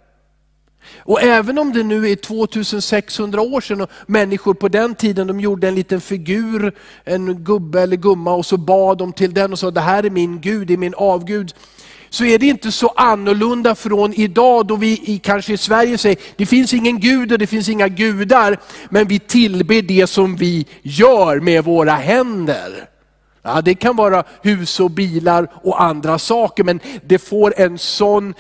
Och 0.99 1.23
även 1.23 1.59
om 1.59 1.73
det 1.73 1.83
nu 1.83 2.11
är 2.11 2.17
2600 2.17 3.41
år 3.41 3.61
sedan 3.61 3.81
och 3.81 3.91
människor 4.07 4.55
på 4.55 4.69
den 4.69 4.95
tiden 4.95 5.27
de 5.27 5.41
gjorde 5.41 5.69
en 5.69 5.75
liten 5.75 6.01
figur, 6.01 6.73
en 7.05 7.45
gubbe 7.45 7.81
eller 7.81 7.97
gumma 7.97 8.35
och 8.35 8.47
så 8.47 8.57
bad 8.57 8.99
de 8.99 9.13
till 9.13 9.35
den 9.35 9.53
och 9.53 9.59
sa 9.59 9.71
det 9.71 9.81
här 9.81 10.07
är 10.07 10.11
min 10.11 10.41
Gud, 10.41 10.67
det 10.67 10.73
är 10.73 10.79
min 10.79 10.95
avgud. 10.95 11.55
Så 12.11 12.25
är 12.25 12.39
det 12.39 12.47
inte 12.47 12.73
så 12.73 12.89
annorlunda 12.89 13.75
från 13.75 14.15
idag 14.15 14.67
då 14.67 14.77
vi 14.77 15.01
i, 15.05 15.19
kanske 15.19 15.53
i 15.53 15.57
Sverige 15.57 15.99
säger 15.99 16.19
det 16.37 16.47
finns 16.47 16.75
ingen 16.75 17.01
Gud 17.01 17.33
och 17.33 17.39
det 17.39 17.47
finns 17.47 17.69
inga 17.69 17.89
gudar, 17.89 18.59
men 18.91 19.09
vi 19.09 19.19
tillber 19.19 19.83
det 19.83 20.07
som 20.07 20.37
vi 20.37 20.67
gör 20.83 21.41
med 21.41 21.65
våra 21.65 21.93
händer. 21.93 22.89
Ja, 23.43 23.61
det 23.61 23.75
kan 23.75 23.97
vara 23.97 24.25
hus 24.43 24.81
och 24.81 24.91
bilar 24.91 25.51
och 25.63 25.83
andra 25.83 26.19
saker, 26.19 26.65
men 26.65 26.81
det 27.07 27.19
får 27.19 27.55
en 27.57 27.79
sån 27.79 28.35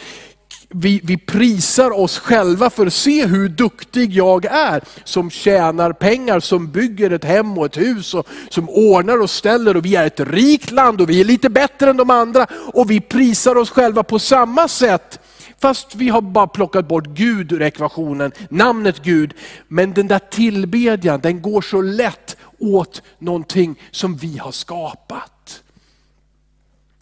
vi, 0.71 1.01
vi 1.05 1.17
prisar 1.17 1.91
oss 1.91 2.19
själva 2.19 2.71
för 2.71 2.87
att 2.87 2.95
se 2.95 3.27
hur 3.27 3.49
duktig 3.49 4.13
jag 4.13 4.45
är, 4.45 4.83
som 5.05 5.31
tjänar 5.31 5.93
pengar, 5.93 6.41
som 6.41 6.71
bygger 6.71 7.11
ett 7.11 7.25
hem 7.25 7.59
och 7.59 7.67
ett 7.67 7.77
hus, 7.77 8.15
och 8.15 8.29
som 8.51 8.69
ordnar 8.69 9.23
och 9.23 9.31
ställer. 9.31 9.77
Och 9.77 9.85
vi 9.85 9.97
är 9.97 10.07
ett 10.07 10.21
rikt 10.21 10.71
land 10.71 11.01
och 11.01 11.11
vi 11.11 11.21
är 11.21 11.25
lite 11.25 11.51
bättre 11.51 11.91
än 11.91 11.97
de 11.97 12.11
andra. 12.11 12.47
Och 12.73 12.91
vi 12.91 13.01
prisar 13.01 13.57
oss 13.57 13.71
själva 13.71 14.03
på 14.03 14.19
samma 14.19 14.69
sätt. 14.69 15.21
Fast 15.61 15.95
vi 15.95 16.09
har 16.09 16.21
bara 16.21 16.47
plockat 16.47 16.89
bort 16.89 17.07
Gud 17.07 17.53
ur 17.53 17.63
ekvationen, 17.63 18.33
namnet 18.51 19.03
Gud. 19.03 19.35
Men 19.69 19.93
den 19.93 20.09
där 20.09 20.19
tillbedjan, 20.19 21.21
den 21.21 21.43
går 21.43 21.61
så 21.61 21.83
lätt 21.83 22.37
åt 22.59 23.03
någonting 23.19 23.81
som 23.91 24.17
vi 24.17 24.39
har 24.39 24.53
skapat. 24.53 25.63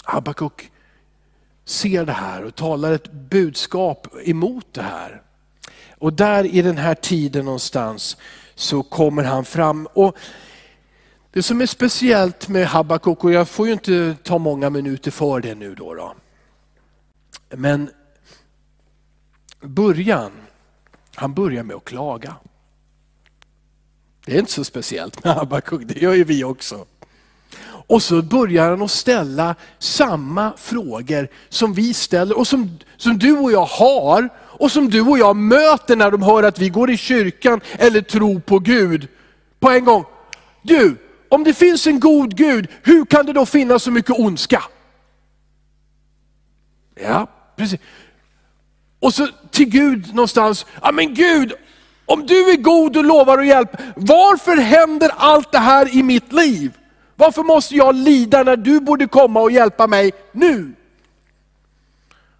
Habakuk 0.04 0.70
ser 1.66 2.04
det 2.04 2.12
här 2.12 2.44
och 2.44 2.54
talar 2.54 2.92
ett 2.92 3.12
budskap 3.12 4.06
emot 4.24 4.66
det 4.72 4.82
här. 4.82 5.22
Och 5.98 6.12
där 6.12 6.44
i 6.44 6.62
den 6.62 6.76
här 6.76 6.94
tiden 6.94 7.44
någonstans 7.44 8.16
så 8.54 8.82
kommer 8.82 9.24
han 9.24 9.44
fram. 9.44 9.88
Och 9.92 10.16
det 11.30 11.42
som 11.42 11.60
är 11.60 11.66
speciellt 11.66 12.48
med 12.48 12.66
Habakuk, 12.66 13.24
och 13.24 13.32
jag 13.32 13.48
får 13.48 13.66
ju 13.66 13.72
inte 13.72 14.16
ta 14.22 14.38
många 14.38 14.70
minuter 14.70 15.10
för 15.10 15.40
det 15.40 15.54
nu 15.54 15.74
då. 15.74 15.94
då. 15.94 16.14
Men 17.48 17.90
början, 19.60 20.32
han 21.14 21.34
börjar 21.34 21.62
med 21.62 21.76
att 21.76 21.84
klaga. 21.84 22.36
Det 24.24 24.34
är 24.34 24.38
inte 24.38 24.52
så 24.52 24.64
speciellt 24.64 25.24
med 25.24 25.34
Habakuk, 25.34 25.82
det 25.84 26.02
gör 26.02 26.14
ju 26.14 26.24
vi 26.24 26.44
också. 26.44 26.86
Och 27.88 28.02
så 28.02 28.22
börjar 28.22 28.70
han 28.70 28.82
att 28.82 28.90
ställa 28.90 29.54
samma 29.78 30.52
frågor 30.56 31.28
som 31.48 31.74
vi 31.74 31.94
ställer 31.94 32.38
och 32.38 32.46
som, 32.46 32.78
som 32.96 33.18
du 33.18 33.38
och 33.38 33.52
jag 33.52 33.64
har 33.64 34.28
och 34.42 34.72
som 34.72 34.90
du 34.90 35.00
och 35.00 35.18
jag 35.18 35.36
möter 35.36 35.96
när 35.96 36.10
de 36.10 36.22
hör 36.22 36.42
att 36.42 36.58
vi 36.58 36.68
går 36.68 36.90
i 36.90 36.96
kyrkan 36.96 37.60
eller 37.72 38.00
tror 38.00 38.40
på 38.40 38.58
Gud. 38.58 39.08
På 39.60 39.70
en 39.70 39.84
gång. 39.84 40.04
Du, 40.62 40.96
om 41.28 41.44
det 41.44 41.54
finns 41.54 41.86
en 41.86 42.00
god 42.00 42.36
Gud, 42.36 42.68
hur 42.82 43.04
kan 43.04 43.26
det 43.26 43.32
då 43.32 43.46
finnas 43.46 43.82
så 43.82 43.90
mycket 43.90 44.18
ondska? 44.18 44.62
Ja, 47.00 47.26
precis. 47.56 47.80
Och 49.00 49.14
så 49.14 49.28
till 49.50 49.68
Gud 49.68 50.14
någonstans, 50.14 50.66
ja 50.82 50.92
men 50.92 51.14
Gud, 51.14 51.52
om 52.06 52.26
du 52.26 52.50
är 52.50 52.56
god 52.56 52.96
och 52.96 53.04
lovar 53.04 53.38
att 53.38 53.46
hjälpa, 53.46 53.78
varför 53.96 54.56
händer 54.56 55.10
allt 55.16 55.52
det 55.52 55.58
här 55.58 55.96
i 55.96 56.02
mitt 56.02 56.32
liv? 56.32 56.72
Varför 57.16 57.42
måste 57.42 57.74
jag 57.74 57.94
lida 57.94 58.42
när 58.42 58.56
du 58.56 58.80
borde 58.80 59.06
komma 59.06 59.40
och 59.40 59.50
hjälpa 59.50 59.86
mig 59.86 60.12
nu? 60.32 60.74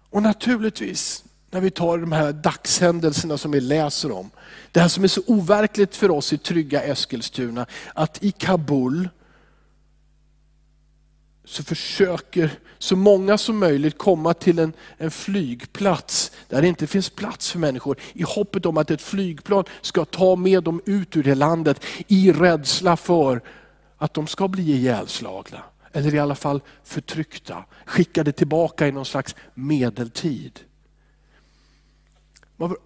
Och 0.09 0.23
naturligtvis, 0.23 1.23
när 1.51 1.61
vi 1.61 1.71
tar 1.71 1.97
de 1.97 2.11
här 2.11 2.33
dagshändelserna 2.33 3.37
som 3.37 3.51
vi 3.51 3.61
läser 3.61 4.11
om, 4.11 4.29
det 4.71 4.79
här 4.79 4.87
som 4.87 5.03
är 5.03 5.07
så 5.07 5.21
overkligt 5.27 5.95
för 5.95 6.11
oss 6.11 6.33
i 6.33 6.37
trygga 6.37 6.83
Eskilstuna, 6.83 7.65
att 7.93 8.23
i 8.23 8.31
Kabul 8.31 9.09
så 11.45 11.63
försöker 11.63 12.59
så 12.77 12.95
många 12.95 13.37
som 13.37 13.59
möjligt 13.59 13.97
komma 13.97 14.33
till 14.33 14.59
en, 14.59 14.73
en 14.97 15.11
flygplats 15.11 16.31
där 16.47 16.61
det 16.61 16.67
inte 16.67 16.87
finns 16.87 17.09
plats 17.09 17.51
för 17.51 17.59
människor 17.59 17.97
i 18.13 18.23
hoppet 18.23 18.65
om 18.65 18.77
att 18.77 18.91
ett 18.91 19.01
flygplan 19.01 19.63
ska 19.81 20.05
ta 20.05 20.35
med 20.35 20.63
dem 20.63 20.81
ut 20.85 21.17
ur 21.17 21.23
det 21.23 21.35
landet 21.35 21.83
i 22.07 22.31
rädsla 22.31 22.97
för 22.97 23.41
att 23.97 24.13
de 24.13 24.27
ska 24.27 24.47
bli 24.47 24.71
ihjälslagna. 24.71 25.63
Eller 25.91 26.15
i 26.15 26.19
alla 26.19 26.35
fall 26.35 26.61
förtryckta, 26.83 27.65
skickade 27.85 28.31
tillbaka 28.31 28.87
i 28.87 28.91
någon 28.91 29.05
slags 29.05 29.35
medeltid. 29.53 30.59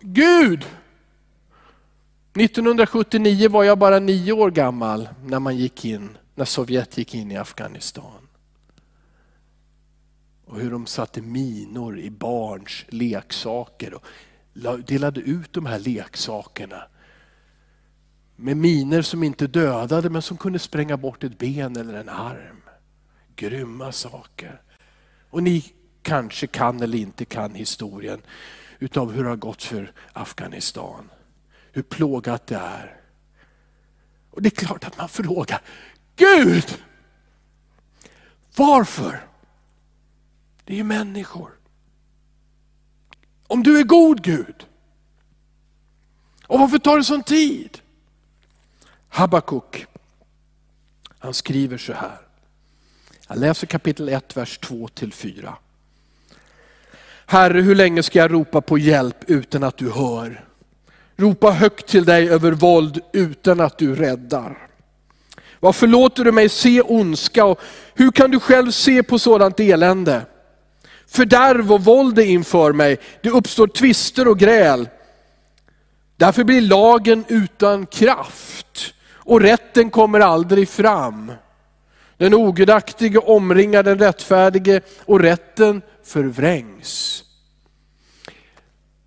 Gud! 0.01 0.65
1979 2.33 3.49
var 3.49 3.63
jag 3.63 3.77
bara 3.77 3.99
nio 3.99 4.33
år 4.33 4.51
gammal 4.51 5.09
när 5.23 5.39
man 5.39 5.57
gick 5.57 5.85
in, 5.85 6.17
när 6.35 6.45
Sovjet 6.45 6.97
gick 6.97 7.15
in 7.15 7.31
i 7.31 7.37
Afghanistan. 7.37 8.27
Och 10.45 10.59
hur 10.59 10.71
de 10.71 10.85
satte 10.85 11.21
minor 11.21 11.99
i 11.99 12.09
barns 12.09 12.85
leksaker 12.87 13.93
och 13.93 14.05
delade 14.85 15.21
ut 15.21 15.53
de 15.53 15.65
här 15.65 15.79
leksakerna 15.79 16.83
med 18.41 18.57
miner 18.57 19.01
som 19.01 19.23
inte 19.23 19.47
dödade 19.47 20.09
men 20.09 20.21
som 20.21 20.37
kunde 20.37 20.59
spränga 20.59 20.97
bort 20.97 21.23
ett 21.23 21.37
ben 21.37 21.75
eller 21.75 21.93
en 21.93 22.09
arm. 22.09 22.61
Grymma 23.35 23.91
saker. 23.91 24.61
Och 25.29 25.43
ni 25.43 25.73
kanske 26.01 26.47
kan 26.47 26.81
eller 26.81 26.97
inte 26.97 27.25
kan 27.25 27.55
historien 27.55 28.21
utav 28.79 29.11
hur 29.11 29.23
det 29.23 29.29
har 29.29 29.35
gått 29.35 29.63
för 29.63 29.91
Afghanistan. 30.13 31.11
Hur 31.71 31.81
plågat 31.81 32.47
det 32.47 32.55
är. 32.55 33.01
Och 34.31 34.41
det 34.41 34.49
är 34.49 34.65
klart 34.65 34.83
att 34.83 34.97
man 34.97 35.09
frågar, 35.09 35.61
Gud! 36.15 36.83
Varför? 38.55 39.25
Det 40.65 40.73
är 40.73 40.77
ju 40.77 40.83
människor. 40.83 41.51
Om 43.47 43.63
du 43.63 43.79
är 43.79 43.83
god 43.83 44.23
Gud, 44.23 44.67
och 46.47 46.59
varför 46.59 46.77
tar 46.77 46.97
det 46.97 47.03
sån 47.03 47.23
tid? 47.23 47.81
Habakuk, 49.13 49.85
han 51.19 51.33
skriver 51.33 51.77
så 51.77 51.93
här. 51.93 52.17
Jag 53.27 53.37
läser 53.37 53.67
kapitel 53.67 54.09
1, 54.09 54.37
vers 54.37 54.59
2-4. 54.59 55.53
Herre, 57.25 57.61
hur 57.61 57.75
länge 57.75 58.03
ska 58.03 58.19
jag 58.19 58.33
ropa 58.33 58.61
på 58.61 58.77
hjälp 58.77 59.15
utan 59.27 59.63
att 59.63 59.77
du 59.77 59.91
hör? 59.91 60.45
Ropa 61.17 61.51
högt 61.51 61.87
till 61.87 62.05
dig 62.05 62.29
över 62.29 62.51
våld 62.51 62.99
utan 63.13 63.59
att 63.59 63.77
du 63.77 63.95
räddar. 63.95 64.57
Varför 65.59 65.87
låter 65.87 66.23
du 66.23 66.31
mig 66.31 66.49
se 66.49 66.81
ondska 66.81 67.45
och 67.45 67.59
hur 67.93 68.11
kan 68.11 68.31
du 68.31 68.39
själv 68.39 68.71
se 68.71 69.03
på 69.03 69.19
sådant 69.19 69.59
elände? 69.59 70.25
Fördärv 71.07 71.73
och 71.73 71.83
våld 71.83 72.19
är 72.19 72.25
inför 72.25 72.73
mig. 72.73 72.97
Det 73.21 73.29
uppstår 73.29 73.67
tvister 73.67 74.27
och 74.27 74.39
gräl. 74.39 74.89
Därför 76.17 76.43
blir 76.43 76.61
lagen 76.61 77.25
utan 77.27 77.85
kraft 77.85 78.93
och 79.31 79.41
rätten 79.41 79.89
kommer 79.89 80.19
aldrig 80.19 80.69
fram. 80.69 81.31
Den 82.17 82.33
ogudaktige 82.33 83.17
omringar 83.17 83.83
den 83.83 83.99
rättfärdige 83.99 84.81
och 85.05 85.19
rätten 85.19 85.81
förvrängs. 86.03 87.23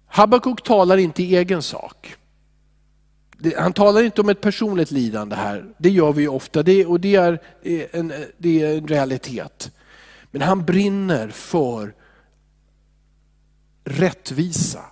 Habakuk 0.06 0.62
talar 0.62 0.96
inte 0.96 1.22
i 1.22 1.36
egen 1.36 1.62
sak. 1.62 2.16
Han 3.56 3.72
talar 3.72 4.02
inte 4.02 4.20
om 4.20 4.28
ett 4.28 4.40
personligt 4.40 4.90
lidande 4.90 5.36
här, 5.36 5.74
det 5.78 5.90
gör 5.90 6.12
vi 6.12 6.28
ofta 6.28 6.62
det, 6.62 6.86
och 6.86 7.00
det 7.00 7.14
är, 7.14 7.40
en, 7.92 8.12
det 8.38 8.62
är 8.62 8.78
en 8.78 8.88
realitet. 8.88 9.72
Men 10.30 10.42
han 10.42 10.64
brinner 10.64 11.28
för 11.28 11.94
rättvisa 13.84 14.84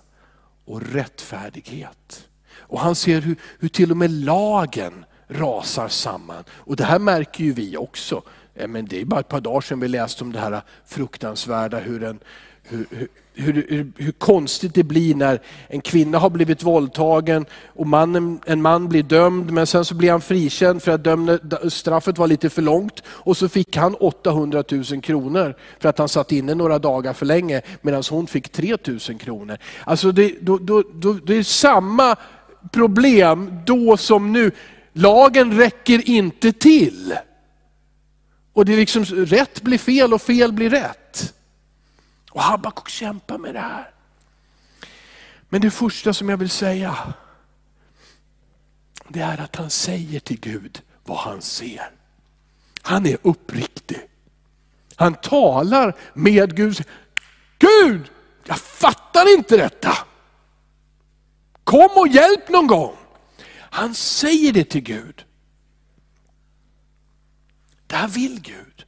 och 0.65 0.81
rättfärdighet. 0.81 2.27
Och 2.57 2.79
han 2.79 2.95
ser 2.95 3.21
hur, 3.21 3.35
hur 3.59 3.69
till 3.69 3.91
och 3.91 3.97
med 3.97 4.11
lagen 4.11 5.05
rasar 5.27 5.87
samman. 5.87 6.43
Och 6.49 6.75
det 6.75 6.83
här 6.83 6.99
märker 6.99 7.43
ju 7.43 7.53
vi 7.53 7.77
också. 7.77 8.21
Eh, 8.55 8.67
men 8.67 8.85
det 8.85 9.01
är 9.01 9.05
bara 9.05 9.19
ett 9.19 9.27
par 9.27 9.41
dagar 9.41 9.61
sedan 9.61 9.79
vi 9.79 9.87
läste 9.87 10.23
om 10.23 10.31
det 10.31 10.39
här 10.39 10.51
eh, 10.51 10.61
fruktansvärda 10.85 11.79
hur 11.79 12.03
en, 12.03 12.19
hur, 12.63 12.85
hur, 13.33 13.65
hur, 13.69 13.91
hur, 13.97 14.11
konstigt 14.11 14.73
det 14.73 14.83
blir 14.83 15.15
när 15.15 15.41
en 15.67 15.81
kvinna 15.81 16.19
har 16.19 16.29
blivit 16.29 16.63
våldtagen 16.63 17.45
och 17.67 17.87
mannen, 17.87 18.39
en 18.45 18.61
man 18.61 18.89
blir 18.89 19.03
dömd 19.03 19.51
men 19.51 19.67
sen 19.67 19.85
så 19.85 19.95
blir 19.95 20.11
han 20.11 20.21
frikänd 20.21 20.83
för 20.83 20.91
att 20.91 21.03
dömde, 21.03 21.39
straffet 21.69 22.17
var 22.17 22.27
lite 22.27 22.49
för 22.49 22.61
långt 22.61 23.03
och 23.05 23.37
så 23.37 23.49
fick 23.49 23.77
han 23.77 23.95
800 23.95 24.63
000 24.71 25.01
kronor 25.01 25.55
för 25.79 25.89
att 25.89 25.97
han 25.97 26.09
satt 26.09 26.31
inne 26.31 26.55
några 26.55 26.79
dagar 26.79 27.13
för 27.13 27.25
länge 27.25 27.61
medan 27.81 28.03
hon 28.09 28.27
fick 28.27 28.49
3 28.49 28.77
000 28.87 28.99
kronor. 28.99 29.57
Alltså 29.83 30.11
det, 30.11 30.35
då, 30.41 30.57
då, 30.57 30.83
då, 30.93 31.13
det 31.13 31.35
är 31.35 31.43
samma 31.43 32.15
problem 32.71 33.59
då 33.65 33.97
som 33.97 34.31
nu. 34.31 34.51
Lagen 34.93 35.57
räcker 35.57 36.09
inte 36.09 36.51
till. 36.51 37.17
Och 38.53 38.65
det 38.65 38.73
är 38.73 38.77
liksom 38.77 39.03
rätt 39.05 39.61
blir 39.61 39.77
fel 39.77 40.13
och 40.13 40.21
fel 40.21 40.53
blir 40.53 40.69
rätt. 40.69 41.33
Och 42.31 42.41
Habakuk 42.41 42.89
kämpar 42.89 43.37
med 43.37 43.55
det 43.55 43.59
här. 43.59 43.89
Men 45.49 45.61
det 45.61 45.71
första 45.71 46.13
som 46.13 46.29
jag 46.29 46.37
vill 46.37 46.49
säga, 46.49 47.13
det 49.07 49.21
är 49.21 49.41
att 49.41 49.55
han 49.55 49.69
säger 49.69 50.19
till 50.19 50.39
Gud 50.39 50.81
vad 51.03 51.17
han 51.17 51.41
ser. 51.41 51.91
Han 52.81 53.05
är 53.05 53.17
uppriktig. 53.21 54.01
Han 54.95 55.15
talar 55.15 55.95
med 56.13 56.55
Gud. 56.55 56.83
Gud, 57.57 58.11
jag 58.45 58.57
fattar 58.57 59.33
inte 59.37 59.57
detta. 59.57 59.97
Kom 61.63 61.89
och 61.95 62.07
hjälp 62.07 62.49
någon 62.49 62.67
gång. 62.67 62.95
Han 63.73 63.93
säger 63.93 64.53
det 64.53 64.63
till 64.63 64.81
Gud. 64.81 65.25
Det 67.87 67.95
här 67.95 68.07
vill 68.07 68.41
Gud. 68.41 68.85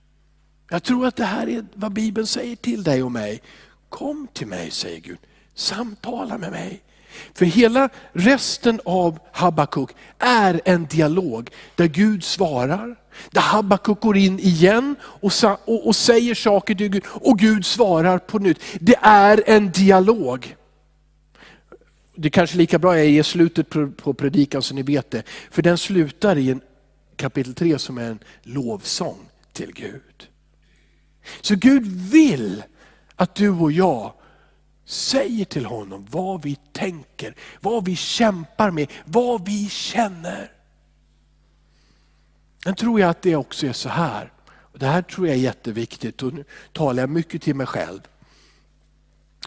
Jag 0.69 0.83
tror 0.83 1.07
att 1.07 1.15
det 1.15 1.25
här 1.25 1.49
är 1.49 1.65
vad 1.73 1.93
Bibeln 1.93 2.27
säger 2.27 2.55
till 2.55 2.83
dig 2.83 3.03
och 3.03 3.11
mig. 3.11 3.41
Kom 3.89 4.27
till 4.33 4.47
mig, 4.47 4.71
säger 4.71 4.99
Gud. 4.99 5.17
Samtala 5.55 6.37
med 6.37 6.51
mig. 6.51 6.83
För 7.33 7.45
hela 7.45 7.89
resten 8.13 8.81
av 8.85 9.19
Habakuk 9.31 9.89
är 10.19 10.61
en 10.65 10.85
dialog 10.85 11.49
där 11.75 11.87
Gud 11.87 12.23
svarar, 12.23 12.95
där 13.31 13.41
Habakuk 13.41 14.01
går 14.01 14.17
in 14.17 14.39
igen 14.39 14.95
och, 15.01 15.31
och, 15.65 15.87
och, 15.87 15.95
säger 15.95 16.35
saker 16.35 16.75
till 16.75 16.89
Gud 16.89 17.03
och 17.07 17.39
Gud 17.39 17.65
svarar 17.65 18.17
på 18.17 18.39
nytt. 18.39 18.59
Det 18.79 18.95
är 19.01 19.43
en 19.45 19.71
dialog. 19.71 20.55
Det 22.15 22.27
är 22.27 22.29
kanske 22.29 22.57
lika 22.57 22.79
bra 22.79 22.98
jag 22.98 23.07
ger 23.07 23.24
slutet 23.24 23.69
på 23.98 24.13
predikan 24.13 24.62
så 24.62 24.74
ni 24.74 24.81
vet 24.81 25.12
det. 25.12 25.24
För 25.51 25.62
den 25.62 25.77
slutar 25.77 26.38
i 26.38 26.51
en 26.51 26.62
kapitel 27.15 27.53
3 27.53 27.79
som 27.79 27.98
är 27.98 28.10
en 28.10 28.19
lovsång 28.43 29.17
till 29.53 29.74
Gud. 29.74 30.27
Så 31.41 31.55
Gud 31.55 31.86
vill 32.12 32.63
att 33.15 33.36
du 33.36 33.50
och 33.50 33.72
jag 33.72 34.13
säger 34.85 35.46
till 35.46 35.66
honom 35.66 36.07
vad 36.09 36.44
vi 36.44 36.57
tänker, 36.72 37.35
vad 37.61 37.85
vi 37.85 37.96
kämpar 37.96 38.72
med, 38.72 38.92
vad 39.05 39.46
vi 39.46 39.70
känner. 39.70 40.51
Sen 42.63 42.75
tror 42.75 43.00
jag 43.00 43.09
att 43.09 43.22
det 43.22 43.35
också 43.35 43.68
är 43.68 43.74
så 43.74 43.89
här, 43.89 44.31
och 44.48 44.79
det 44.79 44.85
här 44.85 45.01
tror 45.01 45.27
jag 45.27 45.35
är 45.35 45.39
jätteviktigt 45.39 46.24
och 46.24 46.33
nu 46.33 46.44
talar 46.74 47.03
jag 47.03 47.09
mycket 47.09 47.42
till 47.42 47.55
mig 47.55 47.68
själv. 47.68 48.00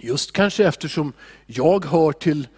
Just 0.01 0.33
kanske 0.33 0.65
eftersom 0.65 1.13
jag 1.47 1.85
hör 1.85 2.13
till 2.13 2.49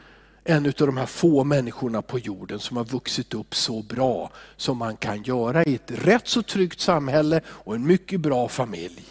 en 0.44 0.66
av 0.66 0.72
de 0.72 0.96
här 0.96 1.07
få 1.07 1.44
människorna 1.44 2.03
på 2.03 2.18
jorden 2.18 2.59
som 2.61 2.76
har 2.76 2.85
vuxit 2.85 3.35
upp 3.35 3.55
så 3.55 3.83
bra 3.83 4.31
som 4.57 4.76
man 4.79 4.96
kan 4.96 5.22
göra 5.22 5.64
i 5.64 5.74
ett 5.74 5.90
rätt 5.90 6.29
så 6.29 6.42
tryggt 6.42 6.81
samhälle 6.81 7.40
och 7.46 7.74
en 7.74 7.87
mycket 7.87 8.20
bra 8.20 8.48
familj. 8.48 9.05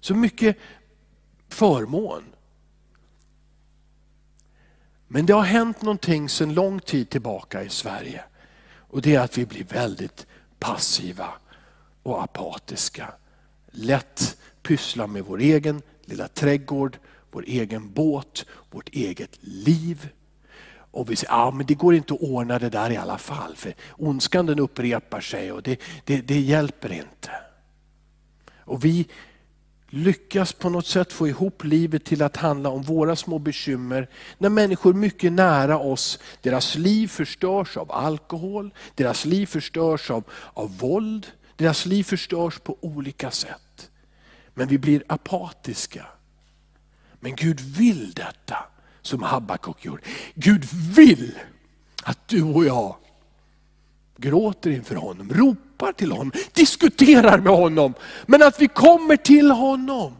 Så 0.00 0.14
mycket 0.14 0.56
förmån. 1.48 2.22
Men 5.08 5.26
det 5.26 5.32
har 5.32 5.42
hänt 5.42 5.82
någonting 5.82 6.28
sedan 6.28 6.54
lång 6.54 6.80
tid 6.80 7.10
tillbaka 7.10 7.62
i 7.62 7.68
Sverige. 7.68 8.24
Och 8.76 9.02
det 9.02 9.14
är 9.14 9.20
att 9.20 9.38
vi 9.38 9.46
blir 9.46 9.64
väldigt 9.64 10.26
passiva 10.58 11.28
och 12.02 12.22
apatiska. 12.22 13.12
Lätt 13.70 14.36
pyssla 14.62 15.06
med 15.06 15.24
vår 15.24 15.40
egen 15.40 15.82
lilla 16.04 16.28
trädgård, 16.28 16.98
vår 17.30 17.44
egen 17.46 17.92
båt, 17.92 18.46
vårt 18.70 18.88
eget 18.88 19.38
liv. 19.40 20.08
Och 20.94 21.10
vi 21.10 21.16
säger, 21.16 21.32
ja 21.32 21.50
men 21.50 21.66
det 21.66 21.74
går 21.74 21.94
inte 21.94 22.14
att 22.14 22.20
ordna 22.20 22.58
det 22.58 22.68
där 22.68 22.90
i 22.90 22.96
alla 22.96 23.18
fall, 23.18 23.56
för 23.56 23.74
ondskan 23.96 24.46
den 24.46 24.58
upprepar 24.58 25.20
sig 25.20 25.52
och 25.52 25.62
det, 25.62 25.80
det, 26.04 26.20
det 26.20 26.40
hjälper 26.40 26.92
inte. 26.92 27.30
Och 28.56 28.84
vi 28.84 29.08
lyckas 29.88 30.52
på 30.52 30.68
något 30.68 30.86
sätt 30.86 31.12
få 31.12 31.28
ihop 31.28 31.64
livet 31.64 32.04
till 32.04 32.22
att 32.22 32.36
handla 32.36 32.68
om 32.68 32.82
våra 32.82 33.16
små 33.16 33.38
bekymmer. 33.38 34.08
När 34.38 34.48
människor 34.48 34.94
mycket 34.94 35.32
nära 35.32 35.78
oss, 35.78 36.18
deras 36.40 36.74
liv 36.74 37.08
förstörs 37.08 37.76
av 37.76 37.92
alkohol, 37.92 38.74
deras 38.94 39.24
liv 39.24 39.46
förstörs 39.46 40.10
av, 40.10 40.24
av 40.54 40.78
våld, 40.78 41.26
deras 41.56 41.86
liv 41.86 42.04
förstörs 42.04 42.58
på 42.58 42.76
olika 42.80 43.30
sätt. 43.30 43.90
Men 44.54 44.68
vi 44.68 44.78
blir 44.78 45.04
apatiska. 45.06 46.06
Men 47.20 47.36
Gud 47.36 47.60
vill 47.60 48.12
detta 48.12 48.56
som 49.06 49.22
Habakuk 49.22 49.84
gjorde. 49.84 50.02
Gud 50.34 50.64
vill 50.94 51.38
att 52.02 52.28
du 52.28 52.42
och 52.42 52.64
jag 52.64 52.96
gråter 54.16 54.70
inför 54.70 54.94
honom, 54.94 55.30
ropar 55.30 55.92
till 55.92 56.12
honom, 56.12 56.32
diskuterar 56.52 57.38
med 57.38 57.52
honom. 57.52 57.94
Men 58.26 58.42
att 58.42 58.60
vi 58.60 58.68
kommer 58.68 59.16
till 59.16 59.50
honom. 59.50 60.16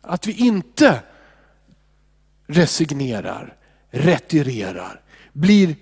Att 0.00 0.26
vi 0.26 0.32
inte 0.32 1.02
resignerar, 2.46 3.56
retirerar, 3.90 5.00
blir 5.32 5.76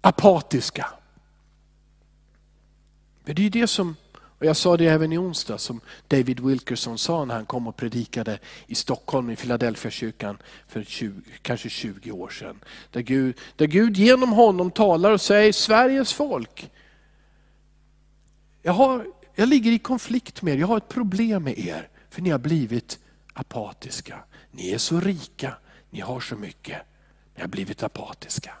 apatiska. 0.00 0.86
För 3.24 3.34
det 3.34 3.46
är 3.46 3.50
det 3.50 3.66
som 3.66 3.96
och 4.44 4.48
jag 4.48 4.56
sa 4.56 4.76
det 4.76 4.86
även 4.86 5.12
i 5.12 5.18
onsdag 5.18 5.58
som 5.58 5.80
David 6.08 6.40
Wilkerson 6.40 6.98
sa 6.98 7.24
när 7.24 7.34
han 7.34 7.46
kom 7.46 7.66
och 7.66 7.76
predikade 7.76 8.38
i 8.66 8.74
Stockholm 8.74 9.30
i 9.30 9.36
Philadelphia 9.36 9.90
kyrkan 9.90 10.38
för 10.68 10.84
20, 10.84 11.20
kanske 11.42 11.68
20 11.68 12.10
år 12.10 12.28
sedan. 12.28 12.60
Där 12.90 13.00
Gud, 13.00 13.38
där 13.56 13.66
Gud 13.66 13.96
genom 13.96 14.32
honom 14.32 14.70
talar 14.70 15.10
och 15.10 15.20
säger 15.20 15.52
Sveriges 15.52 16.12
folk, 16.12 16.70
jag, 18.62 18.72
har, 18.72 19.06
jag 19.34 19.48
ligger 19.48 19.72
i 19.72 19.78
konflikt 19.78 20.42
med 20.42 20.54
er, 20.54 20.58
jag 20.58 20.66
har 20.66 20.76
ett 20.76 20.88
problem 20.88 21.44
med 21.44 21.58
er 21.58 21.88
för 22.10 22.22
ni 22.22 22.30
har 22.30 22.38
blivit 22.38 22.98
apatiska. 23.32 24.24
Ni 24.50 24.70
är 24.70 24.78
så 24.78 25.00
rika, 25.00 25.56
ni 25.90 26.00
har 26.00 26.20
så 26.20 26.36
mycket, 26.36 26.82
ni 27.34 27.40
har 27.40 27.48
blivit 27.48 27.82
apatiska. 27.82 28.54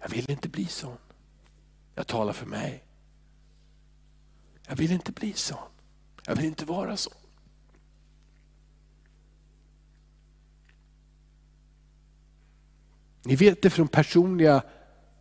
Jag 0.00 0.08
vill 0.08 0.30
inte 0.30 0.48
bli 0.48 0.66
sån. 0.66 0.96
Jag 1.94 2.06
talar 2.06 2.32
för 2.32 2.46
mig. 2.46 2.84
Jag 4.72 4.76
vill 4.76 4.92
inte 4.92 5.12
bli 5.12 5.32
sån. 5.32 5.58
Jag 6.26 6.36
vill 6.36 6.44
inte 6.44 6.64
vara 6.64 6.96
så. 6.96 7.10
Ni 13.22 13.36
vet 13.36 13.62
det 13.62 13.70
från 13.70 13.88
personliga 13.88 14.62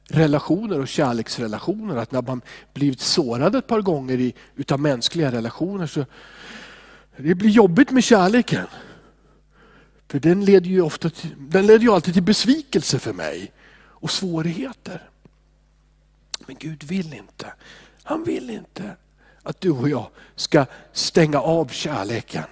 relationer 0.03 0.79
och 0.79 0.87
kärleksrelationer 0.87 1.95
att 1.95 2.11
när 2.11 2.21
man 2.21 2.41
blivit 2.73 2.99
sårad 2.99 3.55
ett 3.55 3.67
par 3.67 3.81
gånger 3.81 4.19
i, 4.19 4.33
utav 4.55 4.79
mänskliga 4.79 5.31
relationer 5.31 5.87
så 5.87 6.05
det 7.17 7.35
blir 7.35 7.49
jobbigt 7.49 7.91
med 7.91 8.03
kärleken. 8.03 8.67
För 10.07 10.19
den 10.19 10.45
leder 10.45 10.69
ju, 10.69 10.81
ofta 10.81 11.09
till, 11.09 11.35
den 11.37 11.67
leder 11.67 11.83
ju 11.83 11.91
alltid 11.91 12.13
till 12.13 12.23
besvikelse 12.23 12.99
för 12.99 13.13
mig 13.13 13.51
och 13.77 14.11
svårigheter. 14.11 15.09
Men 16.45 16.55
Gud 16.59 16.83
vill 16.83 17.13
inte. 17.13 17.53
Han 18.03 18.23
vill 18.23 18.49
inte 18.49 18.95
att 19.43 19.61
du 19.61 19.71
och 19.71 19.89
jag 19.89 20.07
ska 20.35 20.65
stänga 20.93 21.39
av 21.39 21.67
kärleken. 21.67 22.43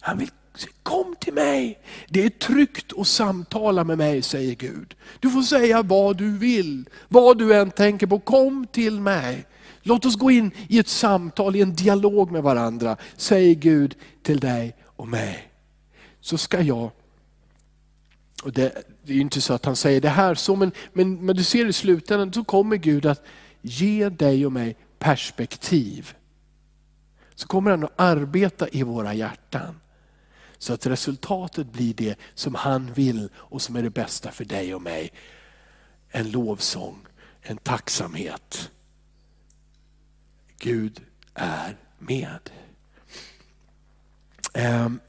Han 0.00 0.18
vill 0.18 0.30
Kom 0.82 1.16
till 1.20 1.32
mig. 1.32 1.78
Det 2.08 2.24
är 2.24 2.28
tryggt 2.28 2.92
att 2.98 3.06
samtala 3.06 3.84
med 3.84 3.98
mig, 3.98 4.22
säger 4.22 4.54
Gud. 4.54 4.94
Du 5.20 5.30
får 5.30 5.42
säga 5.42 5.82
vad 5.82 6.16
du 6.16 6.38
vill, 6.38 6.88
vad 7.08 7.38
du 7.38 7.54
än 7.54 7.70
tänker 7.70 8.06
på. 8.06 8.18
Kom 8.18 8.66
till 8.66 9.00
mig. 9.00 9.46
Låt 9.82 10.04
oss 10.04 10.16
gå 10.16 10.30
in 10.30 10.50
i 10.68 10.78
ett 10.78 10.88
samtal, 10.88 11.56
i 11.56 11.62
en 11.62 11.74
dialog 11.74 12.30
med 12.30 12.42
varandra, 12.42 12.96
säger 13.16 13.54
Gud 13.54 13.94
till 14.22 14.40
dig 14.40 14.76
och 14.84 15.08
mig. 15.08 15.48
Så 16.20 16.38
ska 16.38 16.60
jag, 16.60 16.90
och 18.42 18.52
det, 18.52 18.72
det 19.04 19.12
är 19.12 19.20
inte 19.20 19.40
så 19.40 19.54
att 19.54 19.64
han 19.64 19.76
säger 19.76 20.00
det 20.00 20.08
här 20.08 20.34
så, 20.34 20.56
men, 20.56 20.72
men, 20.92 21.26
men 21.26 21.36
du 21.36 21.44
ser 21.44 21.66
i 21.66 21.72
slutändan 21.72 22.32
så 22.32 22.44
kommer 22.44 22.76
Gud 22.76 23.06
att 23.06 23.22
ge 23.62 24.08
dig 24.08 24.46
och 24.46 24.52
mig 24.52 24.76
perspektiv. 25.04 26.14
Så 27.34 27.46
kommer 27.46 27.70
han 27.70 27.84
att 27.84 27.92
arbeta 27.96 28.68
i 28.68 28.82
våra 28.82 29.14
hjärtan. 29.14 29.80
Så 30.58 30.72
att 30.72 30.86
resultatet 30.86 31.66
blir 31.66 31.94
det 31.94 32.18
som 32.34 32.54
han 32.54 32.92
vill 32.92 33.28
och 33.34 33.62
som 33.62 33.76
är 33.76 33.82
det 33.82 33.90
bästa 33.90 34.30
för 34.30 34.44
dig 34.44 34.74
och 34.74 34.82
mig. 34.82 35.12
En 36.08 36.30
lovsång, 36.30 37.06
en 37.42 37.56
tacksamhet. 37.56 38.70
Gud 40.58 41.02
är 41.34 41.76
med. 41.98 42.50
Ehm, 44.54 45.00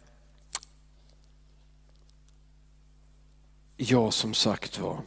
ja, 3.78 4.12
som 4.12 4.34
sagt 4.34 4.80
var. 4.80 5.02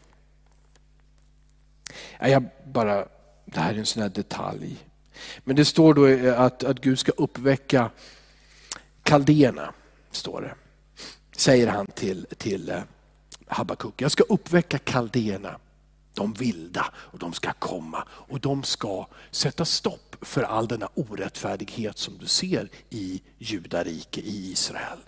Jag 2.21 2.45
bara, 2.65 3.09
det 3.53 3.61
här 3.61 3.75
är 3.75 3.79
en 3.79 3.87
sån 3.87 4.03
här 4.03 4.11
detalj. 4.11 4.77
Men 5.45 5.57
det 5.57 5.65
står 5.65 5.95
då 5.95 6.07
eh, 6.07 6.41
att, 6.41 6.65
att 6.65 6.81
Gud 6.81 6.99
ska 6.99 7.13
uppväcka 7.13 7.91
kaldéerna 9.03 9.73
står 10.11 10.41
det. 10.41 10.55
Säger 11.37 11.67
han 11.67 11.87
till, 11.87 12.27
till 12.37 12.71
eh, 12.71 12.81
Habakuk. 13.47 14.03
Jag 14.03 14.11
ska 14.11 14.23
uppväcka 14.29 14.79
kaldéerna, 14.79 15.59
de 16.15 16.33
vilda, 16.33 16.87
och 16.95 17.19
de 17.19 17.33
ska 17.33 17.53
komma 17.53 18.05
och 18.11 18.41
de 18.41 18.63
ska 18.63 19.07
sätta 19.31 19.65
stopp 19.65 20.17
för 20.21 20.43
all 20.43 20.69
denna 20.69 20.89
orättfärdighet 20.95 21.99
som 21.99 22.19
du 22.19 22.27
ser 22.27 22.69
i 22.91 23.23
judarike, 23.39 24.21
i 24.21 24.51
Israel. 24.53 24.99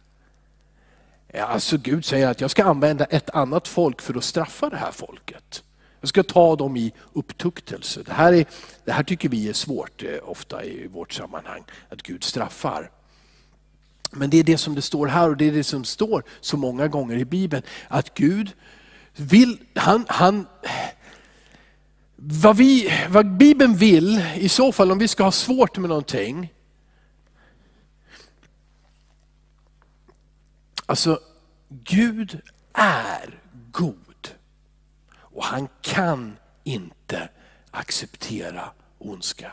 Alltså 1.34 1.76
Gud 1.76 2.04
säger 2.04 2.28
att 2.28 2.40
jag 2.40 2.50
ska 2.50 2.64
använda 2.64 3.04
ett 3.04 3.30
annat 3.30 3.68
folk 3.68 4.00
för 4.00 4.14
att 4.14 4.24
straffa 4.24 4.70
det 4.70 4.76
här 4.76 4.92
folket. 4.92 5.62
Jag 6.00 6.08
ska 6.08 6.22
ta 6.22 6.56
dem 6.56 6.76
i 6.76 6.92
upptuktelse. 7.12 8.02
Det 8.06 8.12
här, 8.12 8.32
är, 8.32 8.46
det 8.84 8.92
här 8.92 9.02
tycker 9.02 9.28
vi 9.28 9.48
är 9.48 9.52
svårt 9.52 10.02
eh, 10.02 10.18
ofta 10.22 10.64
i 10.64 10.86
vårt 10.86 11.12
sammanhang, 11.12 11.64
att 11.88 12.02
Gud 12.02 12.24
straffar. 12.24 12.90
Men 14.10 14.30
det 14.30 14.38
är 14.38 14.44
det 14.44 14.58
som 14.58 14.74
det 14.74 14.82
står 14.82 15.06
här 15.06 15.28
och 15.28 15.36
det 15.36 15.44
är 15.44 15.52
det 15.52 15.64
som 15.64 15.84
står 15.84 16.24
så 16.40 16.56
många 16.56 16.88
gånger 16.88 17.16
i 17.16 17.24
Bibeln. 17.24 17.62
Att 17.88 18.14
Gud 18.14 18.52
vill, 19.16 19.58
han, 19.74 20.04
han 20.08 20.46
vad, 22.16 22.56
vi, 22.56 22.92
vad 23.08 23.36
Bibeln 23.36 23.76
vill, 23.76 24.24
i 24.34 24.48
så 24.48 24.72
fall 24.72 24.92
om 24.92 24.98
vi 24.98 25.08
ska 25.08 25.24
ha 25.24 25.32
svårt 25.32 25.78
med 25.78 25.88
någonting. 25.88 26.52
Alltså, 30.86 31.20
Gud 31.68 32.40
är 32.72 33.40
god. 33.72 34.09
Och 35.32 35.44
han 35.44 35.68
kan 35.80 36.36
inte 36.64 37.28
acceptera 37.70 38.70
ondska. 38.98 39.52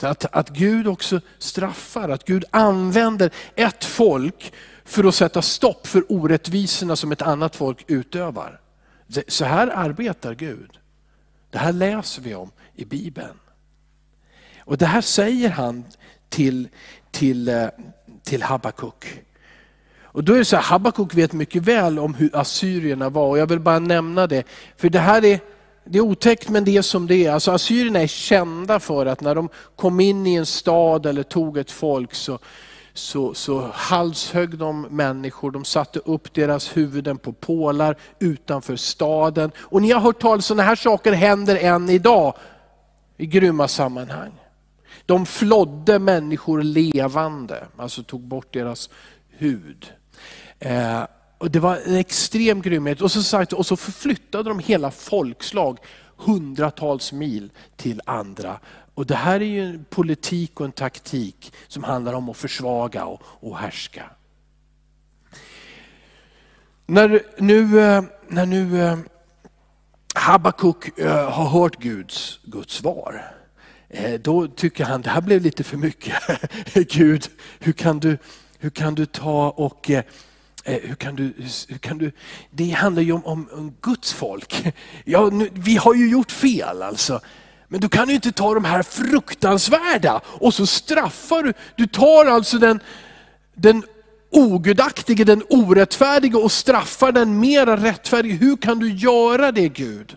Att, 0.00 0.24
att 0.24 0.48
Gud 0.50 0.86
också 0.86 1.20
straffar, 1.38 2.08
att 2.08 2.24
Gud 2.24 2.44
använder 2.50 3.30
ett 3.54 3.84
folk 3.84 4.52
för 4.84 5.04
att 5.04 5.14
sätta 5.14 5.42
stopp 5.42 5.86
för 5.86 6.12
orättvisorna 6.12 6.96
som 6.96 7.12
ett 7.12 7.22
annat 7.22 7.56
folk 7.56 7.84
utövar. 7.86 8.60
Så 9.28 9.44
här 9.44 9.68
arbetar 9.68 10.34
Gud. 10.34 10.78
Det 11.50 11.58
här 11.58 11.72
läser 11.72 12.22
vi 12.22 12.34
om 12.34 12.50
i 12.74 12.84
Bibeln. 12.84 13.38
Och 14.58 14.78
det 14.78 14.86
här 14.86 15.00
säger 15.00 15.50
han 15.50 15.84
till, 16.28 16.68
till, 17.10 17.48
eh, 17.48 17.68
till 18.22 18.42
Habakuk. 18.42 19.24
Och 20.14 20.24
då 20.24 20.34
är 20.34 20.38
det 20.38 20.44
så 20.44 20.56
här, 20.56 20.62
Habakuk 20.62 21.14
vet 21.14 21.32
mycket 21.32 21.62
väl 21.62 21.98
om 21.98 22.14
hur 22.14 22.36
assyrierna 22.36 23.08
var 23.08 23.28
och 23.28 23.38
jag 23.38 23.46
vill 23.46 23.60
bara 23.60 23.78
nämna 23.78 24.26
det. 24.26 24.44
För 24.76 24.88
det 24.88 24.98
här 24.98 25.24
är 25.24 25.40
det 25.84 25.98
är 25.98 26.02
otäckt 26.02 26.48
men 26.48 26.64
det 26.64 26.76
är 26.76 26.82
som 26.82 27.06
det 27.06 27.26
är. 27.26 27.32
Alltså 27.32 27.52
assyrierna 27.52 28.00
är 28.00 28.06
kända 28.06 28.80
för 28.80 29.06
att 29.06 29.20
när 29.20 29.34
de 29.34 29.48
kom 29.76 30.00
in 30.00 30.26
i 30.26 30.34
en 30.34 30.46
stad 30.46 31.06
eller 31.06 31.22
tog 31.22 31.58
ett 31.58 31.70
folk 31.70 32.14
så, 32.14 32.38
så, 32.92 33.34
så 33.34 33.70
halshögg 33.74 34.58
de 34.58 34.82
människor, 34.82 35.50
de 35.50 35.64
satte 35.64 35.98
upp 35.98 36.34
deras 36.34 36.76
huvuden 36.76 37.18
på 37.18 37.32
pålar 37.32 37.96
utanför 38.18 38.76
staden. 38.76 39.50
Och 39.58 39.82
ni 39.82 39.92
har 39.92 40.00
hört 40.00 40.20
talas 40.20 40.36
om 40.36 40.42
sådana 40.42 40.62
här 40.62 40.76
saker 40.76 41.12
händer 41.12 41.56
än 41.56 41.90
idag 41.90 42.34
i 43.16 43.26
grymma 43.26 43.68
sammanhang. 43.68 44.32
De 45.06 45.26
flodde 45.26 45.98
människor 45.98 46.62
levande, 46.62 47.66
alltså 47.76 48.02
tog 48.02 48.20
bort 48.20 48.52
deras 48.52 48.90
hud. 49.38 49.92
Eh, 50.64 51.06
och 51.38 51.50
det 51.50 51.60
var 51.60 51.76
en 51.76 51.96
extrem 51.96 52.62
grymhet. 52.62 53.00
Och 53.00 53.10
så, 53.10 53.22
sagt, 53.22 53.52
och 53.52 53.66
så 53.66 53.76
förflyttade 53.76 54.48
de 54.48 54.58
hela 54.58 54.90
folkslag 54.90 55.78
hundratals 56.16 57.12
mil 57.12 57.52
till 57.76 58.00
andra. 58.06 58.58
Och 58.94 59.06
Det 59.06 59.14
här 59.14 59.40
är 59.40 59.44
ju 59.44 59.64
en 59.64 59.84
politik 59.90 60.60
och 60.60 60.66
en 60.66 60.72
taktik 60.72 61.52
som 61.68 61.84
handlar 61.84 62.12
om 62.12 62.28
att 62.28 62.36
försvaga 62.36 63.04
och, 63.04 63.22
och 63.24 63.58
härska. 63.58 64.10
När 66.86 67.22
nu, 67.38 67.80
eh, 67.80 68.04
när 68.28 68.46
nu 68.46 68.82
eh, 68.82 68.98
Habakuk 70.14 70.98
eh, 70.98 71.30
har 71.30 71.48
hört 71.48 71.76
Guds, 71.76 72.40
Guds 72.44 72.74
svar, 72.74 73.30
då 74.20 74.46
tycker 74.46 74.84
han 74.84 75.02
det 75.02 75.10
här 75.10 75.20
blev 75.20 75.42
lite 75.42 75.64
för 75.64 75.76
mycket. 75.76 76.14
Gud, 76.92 77.28
hur 77.58 77.72
kan 77.72 77.98
du, 77.98 78.18
hur 78.58 78.70
kan 78.70 78.94
du 78.94 79.06
ta 79.06 79.50
och 79.50 79.90
Eh, 80.66 80.78
hur 80.82 80.94
kan 80.94 81.16
du, 81.16 81.32
hur 81.68 81.78
kan 81.78 81.98
du, 81.98 82.12
det 82.50 82.70
handlar 82.70 83.02
ju 83.02 83.12
om, 83.12 83.26
om, 83.26 83.48
om 83.52 83.74
Guds 83.80 84.12
folk. 84.12 84.66
Ja, 85.04 85.28
nu, 85.32 85.50
vi 85.54 85.76
har 85.76 85.94
ju 85.94 86.10
gjort 86.10 86.32
fel 86.32 86.82
alltså. 86.82 87.20
Men 87.68 87.80
du 87.80 87.88
kan 87.88 88.08
ju 88.08 88.14
inte 88.14 88.32
ta 88.32 88.54
de 88.54 88.64
här 88.64 88.82
fruktansvärda 88.82 90.20
och 90.26 90.54
så 90.54 90.66
straffar 90.66 91.42
du. 91.42 91.52
Du 91.76 91.86
tar 91.86 92.26
alltså 92.26 92.58
den, 92.58 92.80
den 93.54 93.82
ogudaktige, 94.30 95.24
den 95.24 95.42
orättfärdige 95.48 96.36
och 96.36 96.52
straffar 96.52 97.12
den 97.12 97.40
mera 97.40 97.76
rättfärdige. 97.76 98.34
Hur 98.34 98.56
kan 98.56 98.78
du 98.78 98.92
göra 98.92 99.52
det 99.52 99.68
Gud? 99.68 100.16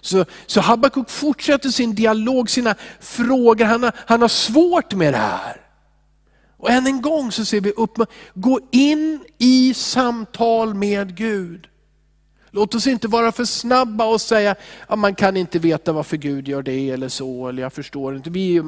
Så, 0.00 0.24
så 0.46 0.60
Habakuk 0.60 1.10
fortsätter 1.10 1.68
sin 1.68 1.94
dialog, 1.94 2.50
sina 2.50 2.74
frågor. 3.00 3.64
Han 3.64 3.82
har, 3.82 3.92
han 4.06 4.20
har 4.20 4.28
svårt 4.28 4.94
med 4.94 5.14
det 5.14 5.18
här. 5.18 5.63
Och 6.64 6.70
än 6.70 6.86
en 6.86 7.00
gång 7.00 7.32
så 7.32 7.44
ser 7.44 7.60
vi 7.60 7.70
upp, 7.70 7.98
gå 8.34 8.60
in 8.70 9.24
i 9.38 9.74
samtal 9.74 10.74
med 10.74 11.16
Gud. 11.16 11.68
Låt 12.50 12.74
oss 12.74 12.86
inte 12.86 13.08
vara 13.08 13.32
för 13.32 13.44
snabba 13.44 14.06
och 14.06 14.20
säga 14.20 14.56
att 14.86 14.98
man 14.98 15.14
kan 15.14 15.36
inte 15.36 15.58
veta 15.58 15.92
varför 15.92 16.16
Gud 16.16 16.48
gör 16.48 16.62
det 16.62 16.90
eller 16.90 17.08
så, 17.08 17.48
eller 17.48 17.62
jag 17.62 17.72
förstår 17.72 18.16
inte. 18.16 18.30
Vi, 18.30 18.62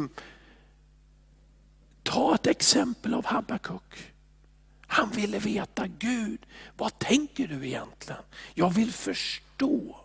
ta 2.02 2.34
ett 2.34 2.46
exempel 2.46 3.14
av 3.14 3.26
Habakuk. 3.26 4.12
Han 4.86 5.10
ville 5.10 5.38
veta, 5.38 5.86
Gud, 5.98 6.40
vad 6.76 6.98
tänker 6.98 7.46
du 7.46 7.66
egentligen? 7.66 8.22
Jag 8.54 8.70
vill 8.70 8.92
förstå. 8.92 9.96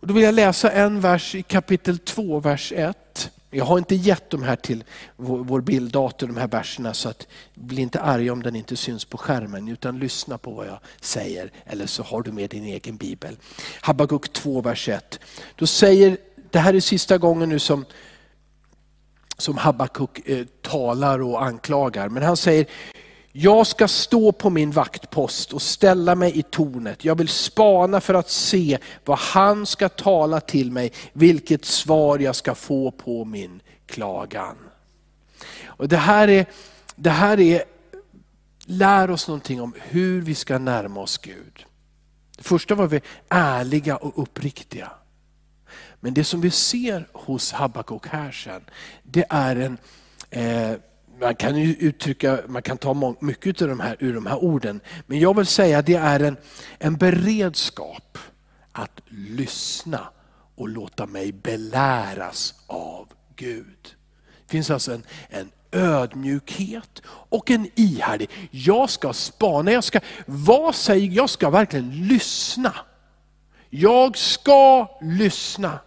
Och 0.00 0.06
då 0.06 0.14
vill 0.14 0.24
jag 0.24 0.34
läsa 0.34 0.70
en 0.70 1.00
vers 1.00 1.34
i 1.34 1.42
kapitel 1.42 1.98
2, 1.98 2.40
vers 2.40 2.72
1. 2.76 3.32
Jag 3.50 3.64
har 3.64 3.78
inte 3.78 3.94
gett 3.94 4.30
de 4.30 4.42
här 4.42 4.56
till 4.56 4.84
vår 5.16 5.60
bilddator, 5.60 6.26
de 6.26 6.36
här 6.36 6.48
verserna, 6.48 6.94
så 6.94 7.08
att 7.08 7.26
bli 7.54 7.82
inte 7.82 8.00
arg 8.00 8.30
om 8.30 8.42
den 8.42 8.56
inte 8.56 8.76
syns 8.76 9.04
på 9.04 9.18
skärmen, 9.18 9.68
utan 9.68 9.98
lyssna 9.98 10.38
på 10.38 10.50
vad 10.50 10.66
jag 10.66 10.78
säger, 11.00 11.52
eller 11.66 11.86
så 11.86 12.02
har 12.02 12.22
du 12.22 12.32
med 12.32 12.50
din 12.50 12.64
egen 12.64 12.96
bibel. 12.96 13.36
Habakuk 13.80 14.32
2, 14.32 14.60
vers 14.60 14.88
1. 14.88 15.20
Då 15.56 15.66
säger, 15.66 16.16
det 16.50 16.58
här 16.58 16.74
är 16.74 16.80
sista 16.80 17.18
gången 17.18 17.48
nu 17.48 17.58
som, 17.58 17.84
som 19.38 19.56
Habakuk 19.56 20.28
eh, 20.28 20.46
talar 20.62 21.22
och 21.22 21.44
anklagar, 21.44 22.08
men 22.08 22.22
han 22.22 22.36
säger, 22.36 22.66
jag 23.40 23.66
ska 23.66 23.88
stå 23.88 24.32
på 24.32 24.50
min 24.50 24.70
vaktpost 24.70 25.52
och 25.52 25.62
ställa 25.62 26.14
mig 26.14 26.38
i 26.38 26.42
tornet. 26.42 27.04
Jag 27.04 27.14
vill 27.18 27.28
spana 27.28 28.00
för 28.00 28.14
att 28.14 28.30
se 28.30 28.78
vad 29.04 29.18
han 29.18 29.66
ska 29.66 29.88
tala 29.88 30.40
till 30.40 30.72
mig, 30.72 30.92
vilket 31.12 31.64
svar 31.64 32.18
jag 32.18 32.36
ska 32.36 32.54
få 32.54 32.90
på 32.90 33.24
min 33.24 33.60
klagan. 33.86 34.56
Och 35.64 35.88
det 35.88 35.96
här 35.96 36.28
är, 36.28 36.46
det 36.96 37.10
här 37.10 37.40
är 37.40 37.62
lär 38.64 39.10
oss 39.10 39.28
någonting 39.28 39.60
om 39.60 39.74
hur 39.80 40.20
vi 40.20 40.34
ska 40.34 40.58
närma 40.58 41.00
oss 41.00 41.18
Gud. 41.18 41.66
Det 42.36 42.42
första 42.42 42.74
var 42.74 42.86
vi 42.86 43.00
ärliga 43.28 43.96
och 43.96 44.22
uppriktiga. 44.22 44.90
Men 46.00 46.14
det 46.14 46.24
som 46.24 46.40
vi 46.40 46.50
ser 46.50 47.08
hos 47.12 47.52
Habakuk 47.52 48.06
här 48.06 48.32
sen, 48.32 48.64
det 49.02 49.26
är 49.30 49.56
en, 49.56 49.78
eh, 50.30 50.78
man 51.20 51.34
kan 51.34 51.56
ju 51.56 51.74
uttrycka, 51.74 52.38
man 52.48 52.62
kan 52.62 52.78
ta 52.78 53.14
mycket 53.20 53.62
av 53.62 53.68
de 53.68 53.80
här, 53.80 53.96
ur 53.98 54.14
de 54.14 54.26
här 54.26 54.44
orden, 54.44 54.80
men 55.06 55.20
jag 55.20 55.36
vill 55.36 55.46
säga 55.46 55.78
att 55.78 55.86
det 55.86 55.94
är 55.94 56.20
en, 56.20 56.36
en 56.78 56.96
beredskap 56.96 58.18
att 58.72 59.00
lyssna 59.08 60.08
och 60.56 60.68
låta 60.68 61.06
mig 61.06 61.32
beläras 61.32 62.54
av 62.66 63.08
Gud. 63.36 63.96
Det 64.46 64.50
finns 64.50 64.70
alltså 64.70 64.92
en, 64.92 65.02
en 65.28 65.50
ödmjukhet 65.72 67.02
och 67.06 67.50
en 67.50 67.70
ihärdig. 67.74 68.30
Jag 68.50 68.90
ska 68.90 69.12
spana, 69.12 69.72
jag 69.72 69.84
ska, 69.84 70.00
vad 70.26 70.74
säger, 70.74 71.10
jag 71.10 71.30
ska 71.30 71.50
verkligen 71.50 71.90
lyssna. 71.90 72.74
Jag 73.70 74.18
ska 74.18 74.98
lyssna. 75.00 75.78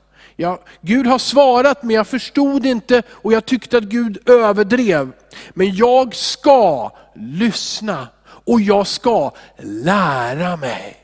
Ja, 0.41 0.60
Gud 0.82 1.08
har 1.08 1.19
svarat 1.19 1.84
men 1.84 1.95
jag 1.95 2.08
förstod 2.08 2.65
inte 2.65 3.04
och 3.10 3.34
jag 3.34 3.45
tyckte 3.45 3.77
att 3.77 3.84
Gud 3.84 4.30
överdrev. 4.30 5.12
Men 5.54 5.75
jag 5.75 6.15
ska 6.15 6.91
lyssna 7.15 8.08
och 8.23 8.62
jag 8.62 8.88
ska 8.88 9.32
lära 9.60 10.56
mig. 10.58 10.97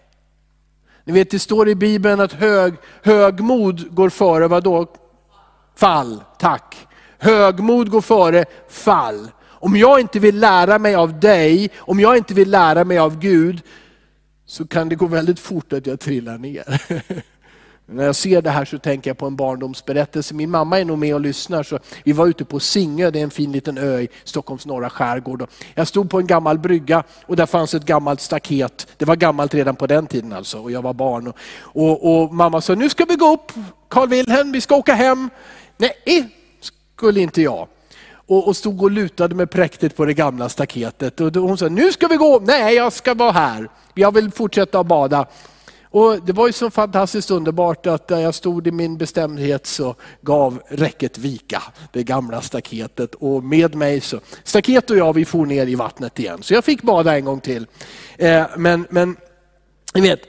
Ni 1.03 1.13
vet 1.13 1.31
det 1.31 1.39
står 1.39 1.69
i 1.69 1.75
Bibeln 1.75 2.19
att 2.19 2.33
hög, 2.33 2.73
högmod 3.03 3.95
går 3.95 4.09
före 4.09 4.47
vad 4.47 4.63
då? 4.63 4.87
Fall, 5.75 6.23
tack. 6.39 6.87
Högmod 7.17 7.89
går 7.89 8.01
före 8.01 8.45
fall. 8.69 9.31
Om 9.45 9.77
jag 9.77 9.99
inte 9.99 10.19
vill 10.19 10.39
lära 10.39 10.79
mig 10.79 10.95
av 10.95 11.19
dig, 11.19 11.69
om 11.77 11.99
jag 11.99 12.17
inte 12.17 12.33
vill 12.33 12.51
lära 12.51 12.83
mig 12.83 12.97
av 12.97 13.19
Gud, 13.19 13.61
så 14.45 14.67
kan 14.67 14.89
det 14.89 14.95
gå 14.95 15.05
väldigt 15.05 15.39
fort 15.39 15.73
att 15.73 15.87
jag 15.87 15.99
trillar 15.99 16.37
ner. 16.37 16.81
När 17.89 18.05
jag 18.05 18.15
ser 18.15 18.41
det 18.41 18.49
här 18.49 18.65
så 18.65 18.77
tänker 18.77 19.09
jag 19.09 19.17
på 19.17 19.25
en 19.25 19.35
barndomsberättelse. 19.35 20.33
Min 20.33 20.49
mamma 20.49 20.79
är 20.79 20.85
nog 20.85 20.97
med 20.97 21.13
och 21.13 21.21
lyssnar. 21.21 21.63
Så 21.63 21.79
vi 22.03 22.11
var 22.11 22.27
ute 22.27 22.45
på 22.45 22.59
Singö, 22.59 23.11
det 23.11 23.19
är 23.19 23.23
en 23.23 23.29
fin 23.29 23.51
liten 23.51 23.77
ö 23.77 23.99
i 23.99 24.07
Stockholms 24.23 24.65
norra 24.65 24.89
skärgård. 24.89 25.49
Jag 25.75 25.87
stod 25.87 26.09
på 26.09 26.19
en 26.19 26.27
gammal 26.27 26.59
brygga 26.59 27.03
och 27.25 27.35
där 27.35 27.45
fanns 27.45 27.73
ett 27.73 27.85
gammalt 27.85 28.21
staket. 28.21 28.87
Det 28.97 29.05
var 29.05 29.15
gammalt 29.15 29.53
redan 29.53 29.75
på 29.75 29.87
den 29.87 30.07
tiden 30.07 30.33
alltså 30.33 30.59
och 30.59 30.71
jag 30.71 30.81
var 30.81 30.93
barn. 30.93 31.27
Och, 31.27 31.35
och, 31.73 32.23
och 32.23 32.33
mamma 32.33 32.61
sa, 32.61 32.75
nu 32.75 32.89
ska 32.89 33.05
vi 33.05 33.15
gå 33.15 33.33
upp 33.33 33.51
Carl 33.87 34.09
Wilhelm, 34.09 34.51
vi 34.51 34.61
ska 34.61 34.75
åka 34.75 34.93
hem. 34.93 35.29
Nej, 35.77 35.93
skulle 36.61 37.19
inte 37.19 37.41
jag. 37.41 37.67
Och, 38.27 38.47
och 38.47 38.57
stod 38.57 38.81
och 38.83 38.91
lutade 38.91 39.35
med 39.35 39.51
präktigt 39.51 39.95
på 39.95 40.05
det 40.05 40.13
gamla 40.13 40.49
staketet. 40.49 41.21
Och 41.21 41.33
hon 41.33 41.57
sa, 41.57 41.67
nu 41.67 41.91
ska 41.91 42.07
vi 42.07 42.15
gå. 42.15 42.39
Nej, 42.39 42.75
jag 42.75 42.93
ska 42.93 43.13
vara 43.13 43.31
här. 43.31 43.69
Jag 43.93 44.13
vill 44.13 44.31
fortsätta 44.31 44.79
att 44.79 44.87
bada. 44.87 45.25
Och 45.97 46.25
det 46.25 46.33
var 46.33 46.47
ju 46.47 46.53
så 46.53 46.69
fantastiskt 46.69 47.31
underbart 47.31 47.87
att 47.87 48.07
där 48.07 48.19
jag 48.19 48.35
stod 48.35 48.67
i 48.67 48.71
min 48.71 48.97
bestämdhet 48.97 49.65
så 49.65 49.95
gav 50.21 50.61
räcket 50.67 51.17
vika, 51.17 51.63
det 51.91 52.03
gamla 52.03 52.41
staketet. 52.41 53.15
Och 53.15 53.43
med 53.43 53.75
mig 53.75 54.01
så, 54.01 54.19
staket 54.43 54.89
och 54.89 54.97
jag 54.97 55.13
vi 55.13 55.25
for 55.25 55.45
ner 55.45 55.67
i 55.67 55.75
vattnet 55.75 56.19
igen. 56.19 56.43
Så 56.43 56.53
jag 56.53 56.65
fick 56.65 56.81
bada 56.81 57.17
en 57.17 57.25
gång 57.25 57.39
till. 57.39 57.67
Eh, 58.17 58.45
men, 58.57 58.87
men 58.89 59.17
ni 59.93 60.01
vet, 60.01 60.19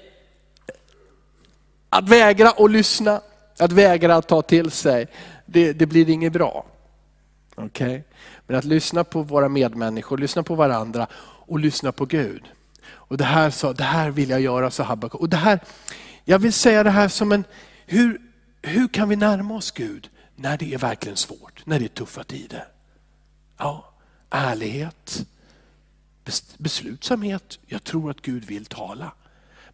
att 1.88 2.08
vägra 2.08 2.48
att 2.48 2.70
lyssna, 2.70 3.20
att 3.58 3.72
vägra 3.72 4.16
att 4.16 4.28
ta 4.28 4.42
till 4.42 4.70
sig, 4.70 5.06
det, 5.46 5.72
det 5.72 5.86
blir 5.86 6.08
inget 6.08 6.32
bra. 6.32 6.66
Okay? 7.56 8.00
Men 8.46 8.56
att 8.56 8.64
lyssna 8.64 9.04
på 9.04 9.22
våra 9.22 9.48
medmänniskor, 9.48 10.18
lyssna 10.18 10.42
på 10.42 10.54
varandra 10.54 11.06
och 11.46 11.58
lyssna 11.58 11.92
på 11.92 12.04
Gud. 12.04 12.42
Och 12.90 13.16
det 13.16 13.24
här, 13.24 13.50
sa, 13.50 13.72
det 13.72 13.84
här 13.84 14.10
vill 14.10 14.30
jag 14.30 14.40
göra, 14.40 14.70
sa 14.70 14.82
Habakuk. 14.82 15.20
Och 15.20 15.28
det 15.28 15.36
här, 15.36 15.60
jag 16.24 16.38
vill 16.38 16.52
säga 16.52 16.82
det 16.82 16.90
här 16.90 17.08
som 17.08 17.32
en, 17.32 17.44
hur, 17.86 18.20
hur 18.62 18.88
kan 18.88 19.08
vi 19.08 19.16
närma 19.16 19.54
oss 19.54 19.70
Gud 19.70 20.10
när 20.36 20.58
det 20.58 20.74
är 20.74 20.78
verkligen 20.78 21.16
svårt, 21.16 21.66
när 21.66 21.78
det 21.78 21.84
är 21.84 21.88
tuffa 21.88 22.24
tider? 22.24 22.68
Ja, 23.58 23.94
ärlighet, 24.30 25.26
beslutsamhet, 26.58 27.58
jag 27.66 27.84
tror 27.84 28.10
att 28.10 28.22
Gud 28.22 28.44
vill 28.44 28.66
tala. 28.66 29.12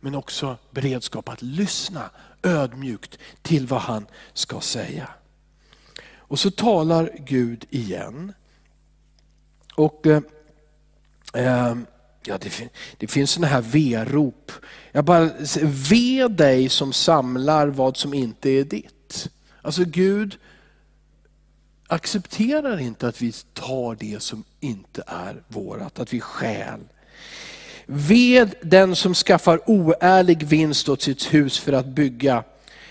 Men 0.00 0.14
också 0.14 0.56
beredskap 0.70 1.28
att 1.28 1.42
lyssna 1.42 2.10
ödmjukt 2.42 3.18
till 3.42 3.66
vad 3.66 3.80
han 3.80 4.06
ska 4.32 4.60
säga. 4.60 5.08
Och 6.16 6.38
så 6.38 6.50
talar 6.50 7.10
Gud 7.18 7.64
igen. 7.70 8.32
Och 9.74 10.06
eh, 10.06 10.22
eh 11.34 11.76
Ja, 12.26 12.38
det, 12.38 12.68
det 12.98 13.06
finns 13.06 13.30
sådana 13.30 13.46
här 13.46 13.60
verop. 13.60 14.52
Jag 14.92 15.04
bara, 15.04 15.30
ve 15.90 16.28
dig 16.28 16.68
som 16.68 16.92
samlar 16.92 17.68
vad 17.68 17.96
som 17.96 18.14
inte 18.14 18.50
är 18.50 18.64
ditt. 18.64 19.28
Alltså 19.62 19.84
Gud 19.84 20.38
accepterar 21.86 22.80
inte 22.80 23.08
att 23.08 23.22
vi 23.22 23.32
tar 23.52 23.94
det 23.94 24.22
som 24.22 24.44
inte 24.60 25.04
är 25.06 25.42
vårat, 25.48 25.98
att 25.98 26.12
vi 26.12 26.20
stjäl. 26.20 26.80
Ved 27.86 28.54
den 28.62 28.96
som 28.96 29.14
skaffar 29.14 29.70
oärlig 29.70 30.42
vinst 30.42 30.88
åt 30.88 31.02
sitt 31.02 31.34
hus 31.34 31.58
för 31.58 31.72
att 31.72 31.86
bygga 31.86 32.44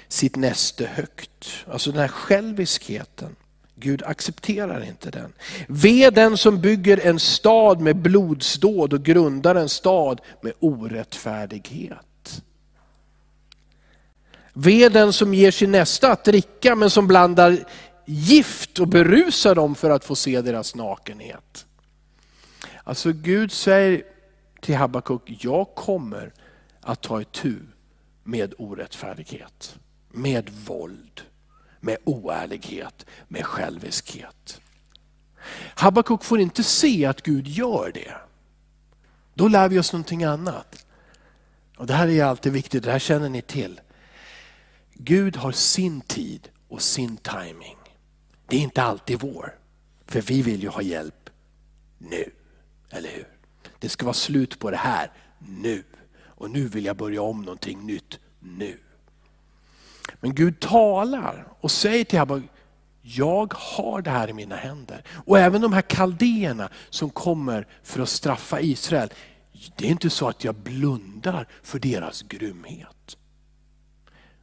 sitt 0.08 0.36
näste 0.36 0.86
högt. 0.86 1.66
Alltså 1.68 1.92
den 1.92 2.00
här 2.00 2.08
själviskheten. 2.08 3.36
Gud 3.84 4.04
accepterar 4.04 4.84
inte 4.84 5.12
den. 5.12 5.34
Ve 5.68 6.10
den 6.10 6.38
som 6.38 6.62
bygger 6.62 7.06
en 7.06 7.20
stad 7.20 7.82
med 7.82 7.96
blodsdåd 7.96 8.94
och 8.94 9.04
grundar 9.04 9.56
en 9.56 9.70
stad 9.70 10.22
med 10.42 10.54
orättfärdighet. 10.60 12.44
Ve 14.54 14.90
den 14.90 15.14
som 15.14 15.34
ger 15.34 15.52
sin 15.52 15.72
nästa 15.72 16.12
att 16.12 16.26
dricka 16.26 16.76
men 16.76 16.90
som 16.90 17.08
blandar 17.08 17.58
gift 18.06 18.80
och 18.80 18.88
berusar 18.88 19.56
dem 19.56 19.76
för 19.76 19.90
att 19.90 20.06
få 20.06 20.16
se 20.16 20.42
deras 20.42 20.76
nakenhet. 20.76 21.66
Alltså 22.84 23.12
Gud 23.12 23.52
säger 23.52 24.04
till 24.62 24.76
Habakuk, 24.76 25.22
jag 25.26 25.76
kommer 25.76 26.34
att 26.82 27.02
ta 27.02 27.22
itu 27.22 27.56
med 28.24 28.54
orättfärdighet, 28.58 29.76
med 30.12 30.50
våld 30.50 31.22
med 31.84 31.98
oärlighet, 32.04 33.06
med 33.28 33.46
själviskhet. 33.46 34.62
Habakuk 35.76 36.24
får 36.24 36.40
inte 36.40 36.64
se 36.64 37.06
att 37.06 37.22
Gud 37.22 37.48
gör 37.48 37.92
det. 37.94 38.14
Då 39.34 39.48
lär 39.48 39.70
vi 39.70 39.80
oss 39.80 39.94
någonting 39.94 40.24
annat. 40.24 40.86
Och 41.78 41.88
Det 41.88 41.94
här 41.94 42.08
är 42.08 42.24
alltid 42.24 42.52
viktigt, 42.54 42.84
det 42.84 42.92
här 42.92 43.00
känner 43.00 43.30
ni 43.30 43.42
till. 43.42 43.82
Gud 44.94 45.36
har 45.36 45.52
sin 45.52 46.02
tid 46.02 46.50
och 46.68 46.82
sin 46.82 47.18
timing. 47.18 47.78
Det 48.48 48.56
är 48.56 48.62
inte 48.62 48.84
alltid 48.84 49.20
vår. 49.20 49.56
För 50.06 50.22
vi 50.22 50.42
vill 50.42 50.64
ju 50.64 50.70
ha 50.70 50.82
hjälp 50.82 51.30
nu, 51.98 52.32
eller 52.90 53.10
hur? 53.10 53.28
Det 53.80 53.90
ska 53.90 54.06
vara 54.06 54.14
slut 54.14 54.60
på 54.60 54.72
det 54.72 54.78
här 54.78 55.12
nu. 55.40 55.84
Och 56.24 56.50
nu 56.50 56.68
vill 56.68 56.86
jag 56.86 56.98
börja 56.98 57.22
om 57.22 57.42
någonting 57.42 57.86
nytt 57.86 58.20
nu. 58.40 58.80
Men 60.24 60.36
Gud 60.36 60.60
talar 60.60 61.48
och 61.60 61.72
säger 61.72 62.04
till 62.04 62.20
Habakuk, 62.20 62.50
jag 63.02 63.54
har 63.54 64.02
det 64.02 64.10
här 64.10 64.30
i 64.30 64.34
mina 64.34 64.56
händer. 64.56 65.04
Och 65.26 65.40
även 65.40 65.62
de 65.62 65.74
här 65.74 65.82
kaldéerna 65.82 66.70
som 66.90 67.10
kommer 67.10 67.68
för 67.84 68.02
att 68.02 68.10
straffa 68.10 68.62
Israel, 68.62 69.14
det 69.76 69.86
är 69.86 69.90
inte 69.90 70.10
så 70.10 70.28
att 70.28 70.44
jag 70.44 70.56
blundar 70.56 71.48
för 71.64 71.80
deras 71.80 72.22
grymhet. 72.22 73.18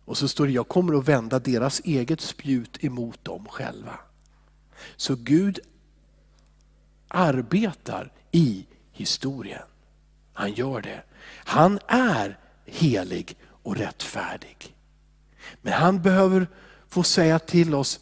Och 0.04 0.18
så 0.18 0.28
står 0.28 0.46
det, 0.46 0.52
jag 0.52 0.68
kommer 0.68 0.98
att 0.98 1.08
vända 1.08 1.38
deras 1.38 1.80
eget 1.80 2.20
spjut 2.20 2.84
emot 2.84 3.24
dem 3.24 3.46
själva. 3.50 3.98
Så 4.96 5.16
Gud 5.16 5.60
arbetar 7.08 8.12
i 8.32 8.66
historien. 8.92 9.66
Han 10.32 10.52
gör 10.52 10.80
det. 10.80 11.02
Han 11.44 11.78
är 11.86 12.38
helig 12.66 13.36
och 13.62 13.76
rättfärdig. 13.76 14.74
Men 15.62 15.72
han 15.72 16.02
behöver 16.02 16.48
få 16.88 17.02
säga 17.02 17.38
till 17.38 17.74
oss, 17.74 18.00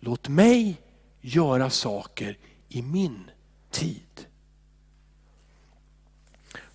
låt 0.00 0.28
mig 0.28 0.80
göra 1.20 1.70
saker 1.70 2.38
i 2.68 2.82
min 2.82 3.30
tid. 3.70 4.26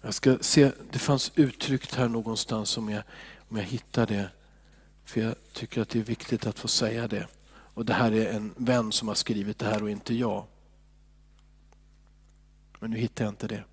Jag 0.01 0.13
ska 0.13 0.37
se, 0.41 0.71
det 0.91 0.99
fanns 0.99 1.31
uttryckt 1.35 1.95
här 1.95 2.07
någonstans 2.07 2.77
om 2.77 2.89
jag, 2.89 3.03
om 3.49 3.57
jag 3.57 3.63
hittar 3.63 4.07
det. 4.07 4.29
För 5.05 5.21
jag 5.21 5.35
tycker 5.53 5.81
att 5.81 5.89
det 5.89 5.99
är 5.99 6.03
viktigt 6.03 6.45
att 6.45 6.59
få 6.59 6.67
säga 6.67 7.07
det. 7.07 7.27
Och 7.73 7.85
det 7.85 7.93
här 7.93 8.11
är 8.11 8.33
en 8.33 8.53
vän 8.57 8.91
som 8.91 9.07
har 9.07 9.15
skrivit 9.15 9.59
det 9.59 9.65
här 9.65 9.83
och 9.83 9.89
inte 9.89 10.13
jag. 10.13 10.45
Men 12.79 12.91
nu 12.91 12.97
hittar 12.97 13.25
jag 13.25 13.31
inte 13.31 13.47
det. 13.47 13.63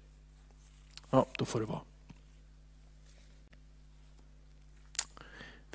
Ja, 1.11 1.27
då 1.39 1.45
får 1.45 1.61
det 1.61 1.67
vara. 1.67 1.81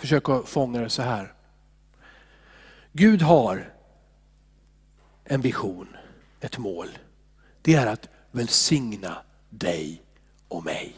Försök 0.04 0.30
att 0.30 0.50
fånga 0.50 0.82
det 0.82 0.90
så 0.90 1.02
här. 1.02 1.34
Gud 2.92 3.22
har 3.22 3.74
en 5.24 5.42
vision, 5.42 5.88
ett 6.40 6.58
mål. 6.58 6.88
Det 7.62 7.76
är 7.76 7.88
att 7.88 8.10
välsigna 8.32 9.18
dig 9.50 10.02
och 10.48 10.64
mig. 10.64 10.96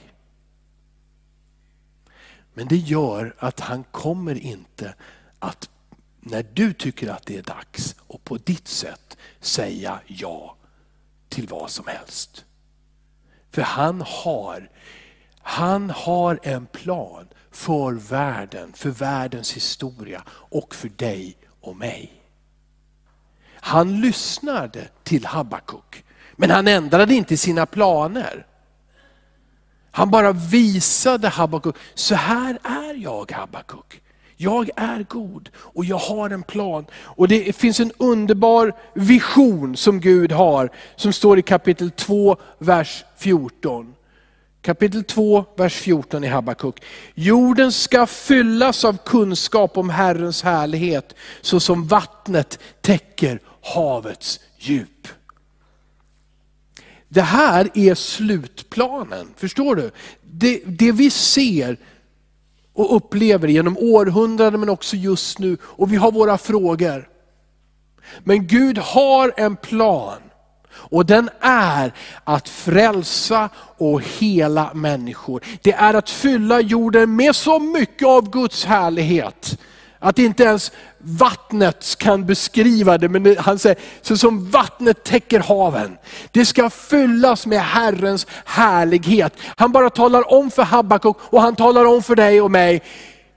Men 2.53 2.67
det 2.67 2.77
gör 2.77 3.35
att 3.39 3.59
han 3.59 3.83
kommer 3.83 4.35
inte 4.35 4.95
att 5.39 5.69
när 6.19 6.45
du 6.53 6.73
tycker 6.73 7.09
att 7.09 7.25
det 7.25 7.37
är 7.37 7.43
dags 7.43 7.95
och 7.99 8.23
på 8.23 8.37
ditt 8.37 8.67
sätt 8.67 9.17
säga 9.39 9.99
ja 10.07 10.55
till 11.29 11.47
vad 11.47 11.69
som 11.69 11.87
helst. 11.87 12.45
För 13.51 13.61
han 13.61 14.01
har, 14.01 14.69
han 15.47 15.89
har 15.89 16.39
en 16.43 16.65
plan 16.65 17.27
för 17.51 17.91
världen, 17.91 18.73
för 18.73 18.89
världens 18.89 19.53
historia 19.53 20.23
och 20.29 20.75
för 20.75 20.89
dig 20.89 21.37
och 21.61 21.75
mig. 21.75 22.13
Han 23.53 24.01
lyssnade 24.01 24.87
till 25.03 25.25
Habakuk, 25.25 26.03
men 26.35 26.51
han 26.51 26.67
ändrade 26.67 27.13
inte 27.13 27.37
sina 27.37 27.65
planer. 27.65 28.45
Han 29.91 30.11
bara 30.11 30.31
visade 30.31 31.29
Habakuk, 31.29 31.75
så 31.93 32.15
här 32.15 32.59
är 32.63 32.93
jag 32.93 33.31
Habakuk. 33.31 34.01
Jag 34.37 34.69
är 34.75 35.03
god 35.09 35.49
och 35.57 35.85
jag 35.85 35.97
har 35.97 36.29
en 36.29 36.43
plan. 36.43 36.85
Och 36.95 37.27
det 37.27 37.55
finns 37.55 37.79
en 37.79 37.91
underbar 37.97 38.73
vision 38.93 39.77
som 39.77 39.99
Gud 39.99 40.31
har, 40.31 40.69
som 40.95 41.13
står 41.13 41.39
i 41.39 41.41
kapitel 41.41 41.91
2, 41.91 42.37
vers 42.59 43.05
14. 43.17 43.95
Kapitel 44.65 45.03
2, 45.03 45.45
vers 45.57 45.73
14 45.73 46.23
i 46.23 46.27
Habakuk. 46.27 46.81
Jorden 47.13 47.71
ska 47.71 48.05
fyllas 48.05 48.85
av 48.85 48.97
kunskap 49.05 49.77
om 49.77 49.89
Herrens 49.89 50.43
härlighet, 50.43 51.15
så 51.41 51.59
som 51.59 51.87
vattnet 51.87 52.59
täcker 52.81 53.39
havets 53.61 54.39
djup. 54.57 55.07
Det 57.07 57.21
här 57.21 57.69
är 57.73 57.95
slutplanen, 57.95 59.33
förstår 59.35 59.75
du? 59.75 59.91
Det, 60.21 60.61
det 60.65 60.91
vi 60.91 61.09
ser 61.09 61.77
och 62.73 62.95
upplever 62.95 63.47
genom 63.47 63.77
århundraden 63.77 64.59
men 64.59 64.69
också 64.69 64.95
just 64.95 65.39
nu, 65.39 65.57
och 65.61 65.93
vi 65.93 65.95
har 65.95 66.11
våra 66.11 66.37
frågor. 66.37 67.09
Men 68.23 68.47
Gud 68.47 68.77
har 68.77 69.33
en 69.37 69.55
plan. 69.55 70.21
Och 70.91 71.05
den 71.05 71.29
är 71.41 71.93
att 72.23 72.49
frälsa 72.49 73.49
och 73.77 74.01
hela 74.01 74.73
människor. 74.73 75.43
Det 75.61 75.73
är 75.73 75.93
att 75.93 76.09
fylla 76.09 76.61
jorden 76.61 77.15
med 77.15 77.35
så 77.35 77.59
mycket 77.59 78.07
av 78.07 78.29
Guds 78.29 78.65
härlighet 78.65 79.57
att 80.05 80.19
inte 80.19 80.43
ens 80.43 80.71
vattnet 80.97 81.95
kan 81.97 82.25
beskriva 82.25 82.97
det, 82.97 83.09
men 83.09 83.37
han 83.37 83.59
säger, 83.59 83.77
så 84.01 84.17
som 84.17 84.49
vattnet 84.49 85.03
täcker 85.03 85.39
haven. 85.39 85.97
Det 86.31 86.45
ska 86.45 86.69
fyllas 86.69 87.45
med 87.45 87.61
Herrens 87.61 88.27
härlighet. 88.45 89.33
Han 89.55 89.71
bara 89.71 89.89
talar 89.89 90.33
om 90.33 90.51
för 90.51 90.63
Habakuk 90.63 91.17
och 91.19 91.41
han 91.41 91.55
talar 91.55 91.85
om 91.85 92.03
för 92.03 92.15
dig 92.15 92.41
och 92.41 92.51
mig, 92.51 92.81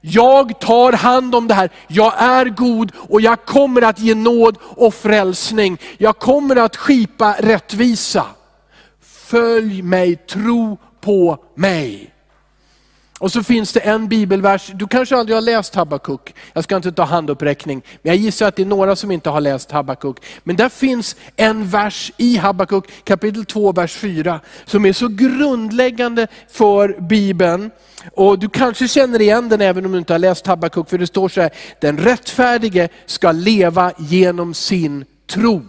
jag 0.00 0.60
tar 0.60 0.92
hand 0.92 1.34
om 1.34 1.48
det 1.48 1.54
här, 1.54 1.70
jag 1.86 2.22
är 2.22 2.46
god 2.46 2.92
och 2.96 3.20
jag 3.20 3.44
kommer 3.44 3.82
att 3.82 3.98
ge 3.98 4.14
nåd 4.14 4.58
och 4.60 4.94
frälsning. 4.94 5.78
Jag 5.98 6.18
kommer 6.18 6.56
att 6.56 6.76
skipa 6.76 7.34
rättvisa. 7.38 8.26
Följ 9.00 9.82
mig, 9.82 10.16
tro 10.16 10.78
på 11.00 11.44
mig. 11.54 12.14
Och 13.18 13.32
så 13.32 13.42
finns 13.42 13.72
det 13.72 13.80
en 13.80 14.08
bibelvers, 14.08 14.70
du 14.74 14.86
kanske 14.86 15.16
aldrig 15.16 15.36
har 15.36 15.42
läst 15.42 15.74
Habakuk, 15.74 16.34
jag 16.52 16.64
ska 16.64 16.76
inte 16.76 16.92
ta 16.92 17.02
handuppräckning, 17.02 17.82
men 18.02 18.12
jag 18.12 18.16
gissar 18.16 18.48
att 18.48 18.56
det 18.56 18.62
är 18.62 18.66
några 18.66 18.96
som 18.96 19.10
inte 19.10 19.30
har 19.30 19.40
läst 19.40 19.70
Habakuk. 19.70 20.16
Men 20.44 20.56
där 20.56 20.68
finns 20.68 21.16
en 21.36 21.68
vers 21.68 22.12
i 22.16 22.36
Habakuk 22.36 22.84
kapitel 23.04 23.44
2, 23.44 23.72
vers 23.72 23.96
4, 23.96 24.40
som 24.64 24.86
är 24.86 24.92
så 24.92 25.08
grundläggande 25.08 26.26
för 26.50 26.96
Bibeln. 27.00 27.70
Och 28.14 28.38
du 28.38 28.48
kanske 28.48 28.88
känner 28.88 29.20
igen 29.20 29.48
den 29.48 29.60
även 29.60 29.86
om 29.86 29.92
du 29.92 29.98
inte 29.98 30.14
har 30.14 30.18
läst 30.18 30.46
Habakuk, 30.46 30.90
för 30.90 30.98
det 30.98 31.06
står 31.06 31.28
så 31.28 31.40
här, 31.40 31.50
den 31.80 31.98
rättfärdige 31.98 32.88
ska 33.06 33.32
leva 33.32 33.92
genom 33.98 34.54
sin 34.54 35.04
tro. 35.26 35.62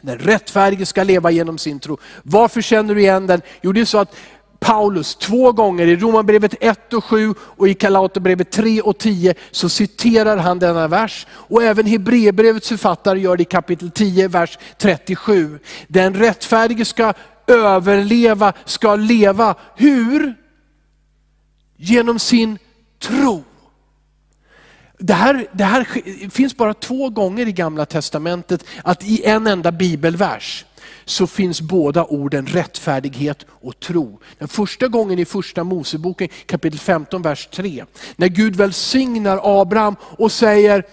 Den 0.00 0.18
rättfärdige 0.18 0.86
ska 0.86 1.02
leva 1.02 1.30
genom 1.30 1.58
sin 1.58 1.80
tro. 1.80 1.98
Varför 2.22 2.60
känner 2.60 2.94
du 2.94 3.00
igen 3.00 3.26
den? 3.26 3.42
Jo, 3.62 3.72
det 3.72 3.80
är 3.80 3.84
så 3.84 3.98
att 3.98 4.14
Paulus 4.60 5.16
två 5.16 5.52
gånger 5.52 5.86
i 5.86 5.96
Romarbrevet 5.96 6.54
1 6.60 6.92
och 6.92 7.04
7 7.04 7.34
och 7.40 7.68
i 7.68 7.74
Galaterbrevet 7.74 8.50
3 8.50 8.80
och 8.80 8.98
10 8.98 9.34
så 9.50 9.68
citerar 9.68 10.36
han 10.36 10.58
denna 10.58 10.88
vers. 10.88 11.26
Och 11.30 11.62
även 11.62 11.86
Hebreerbrevets 11.86 12.68
författare 12.68 13.20
gör 13.20 13.36
det 13.36 13.42
i 13.42 13.44
kapitel 13.44 13.90
10, 13.90 14.28
vers 14.28 14.58
37. 14.78 15.58
Den 15.88 16.14
rättfärdige 16.14 16.84
ska 16.84 17.12
överleva, 17.46 18.52
ska 18.64 18.96
leva. 18.96 19.54
Hur? 19.76 20.34
Genom 21.76 22.18
sin 22.18 22.58
tro. 22.98 23.44
Det 24.98 25.14
här, 25.14 25.46
det 25.52 25.64
här 25.64 25.86
finns 26.30 26.56
bara 26.56 26.74
två 26.74 27.08
gånger 27.08 27.48
i 27.48 27.52
gamla 27.52 27.86
testamentet, 27.86 28.64
att 28.84 29.04
i 29.04 29.24
en 29.24 29.46
enda 29.46 29.72
bibelvers 29.72 30.64
så 31.08 31.26
finns 31.26 31.60
båda 31.60 32.04
orden 32.04 32.46
rättfärdighet 32.46 33.46
och 33.48 33.80
tro. 33.80 34.20
Den 34.38 34.48
första 34.48 34.88
gången 34.88 35.18
i 35.18 35.24
första 35.24 35.64
Moseboken 35.64 36.28
kapitel 36.46 36.78
15, 36.78 37.22
vers 37.22 37.48
3. 37.52 37.84
När 38.16 38.28
Gud 38.28 38.56
välsignar 38.56 39.40
Abraham 39.60 39.96
och 40.00 40.32
säger, 40.32 40.84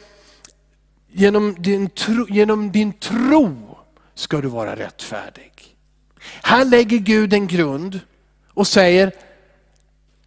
genom 1.11 1.55
din 1.59 1.89
tro, 1.89 2.27
genom 2.29 2.71
din 2.71 2.93
tro 2.93 3.77
ska 4.13 4.41
du 4.41 4.47
vara 4.47 4.75
rättfärdig. 4.75 5.51
Här 6.43 6.65
lägger 6.65 6.97
Gud 6.97 7.33
en 7.33 7.47
grund 7.47 7.99
och 8.53 8.67
säger, 8.67 9.11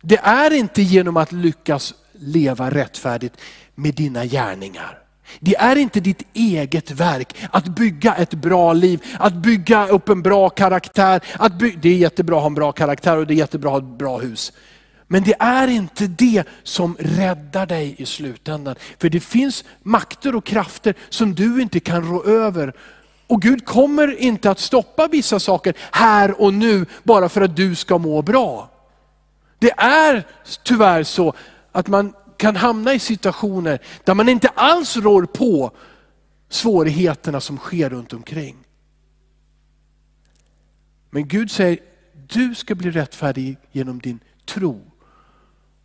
det 0.02 0.18
är 0.18 0.52
inte 0.52 0.82
genom 0.82 1.16
att 1.16 1.32
lyckas 1.32 1.94
leva 2.12 2.70
rättfärdigt 2.70 3.34
med 3.74 3.94
dina 3.94 4.24
gärningar. 4.24 5.07
Det 5.40 5.56
är 5.56 5.76
inte 5.76 6.00
ditt 6.00 6.22
eget 6.32 6.90
verk 6.90 7.36
att 7.50 7.64
bygga 7.64 8.14
ett 8.14 8.34
bra 8.34 8.72
liv, 8.72 9.04
att 9.18 9.34
bygga 9.34 9.86
upp 9.86 10.08
en 10.08 10.22
bra 10.22 10.48
karaktär. 10.48 11.20
Att 11.38 11.58
det 11.58 11.88
är 11.88 11.96
jättebra 11.96 12.36
att 12.36 12.42
ha 12.42 12.46
en 12.46 12.54
bra 12.54 12.72
karaktär 12.72 13.16
och 13.16 13.26
det 13.26 13.34
är 13.34 13.36
jättebra 13.36 13.76
att 13.76 13.82
ha 13.82 13.90
ett 13.92 13.98
bra 13.98 14.18
hus. 14.18 14.52
Men 15.06 15.22
det 15.22 15.34
är 15.38 15.68
inte 15.68 16.06
det 16.06 16.44
som 16.62 16.96
räddar 16.98 17.66
dig 17.66 17.94
i 17.98 18.06
slutändan. 18.06 18.74
För 18.98 19.08
det 19.08 19.20
finns 19.20 19.64
makter 19.82 20.34
och 20.36 20.44
krafter 20.44 20.94
som 21.08 21.34
du 21.34 21.62
inte 21.62 21.80
kan 21.80 22.04
rå 22.08 22.24
över. 22.24 22.72
Och 23.26 23.42
Gud 23.42 23.64
kommer 23.64 24.20
inte 24.20 24.50
att 24.50 24.58
stoppa 24.58 25.08
vissa 25.08 25.40
saker 25.40 25.74
här 25.92 26.40
och 26.40 26.54
nu 26.54 26.86
bara 27.02 27.28
för 27.28 27.40
att 27.40 27.56
du 27.56 27.74
ska 27.74 27.98
må 27.98 28.22
bra. 28.22 28.70
Det 29.58 29.70
är 29.76 30.26
tyvärr 30.62 31.02
så 31.02 31.34
att 31.72 31.88
man 31.88 32.12
kan 32.38 32.56
hamna 32.56 32.94
i 32.94 32.98
situationer 32.98 33.78
där 34.04 34.14
man 34.14 34.28
inte 34.28 34.48
alls 34.48 34.96
rår 34.96 35.26
på 35.26 35.70
svårigheterna 36.48 37.40
som 37.40 37.56
sker 37.56 37.90
runt 37.90 38.12
omkring. 38.12 38.56
Men 41.10 41.28
Gud 41.28 41.50
säger, 41.50 41.78
du 42.28 42.54
ska 42.54 42.74
bli 42.74 42.90
rättfärdig 42.90 43.58
genom 43.72 43.98
din 43.98 44.20
tro. 44.46 44.80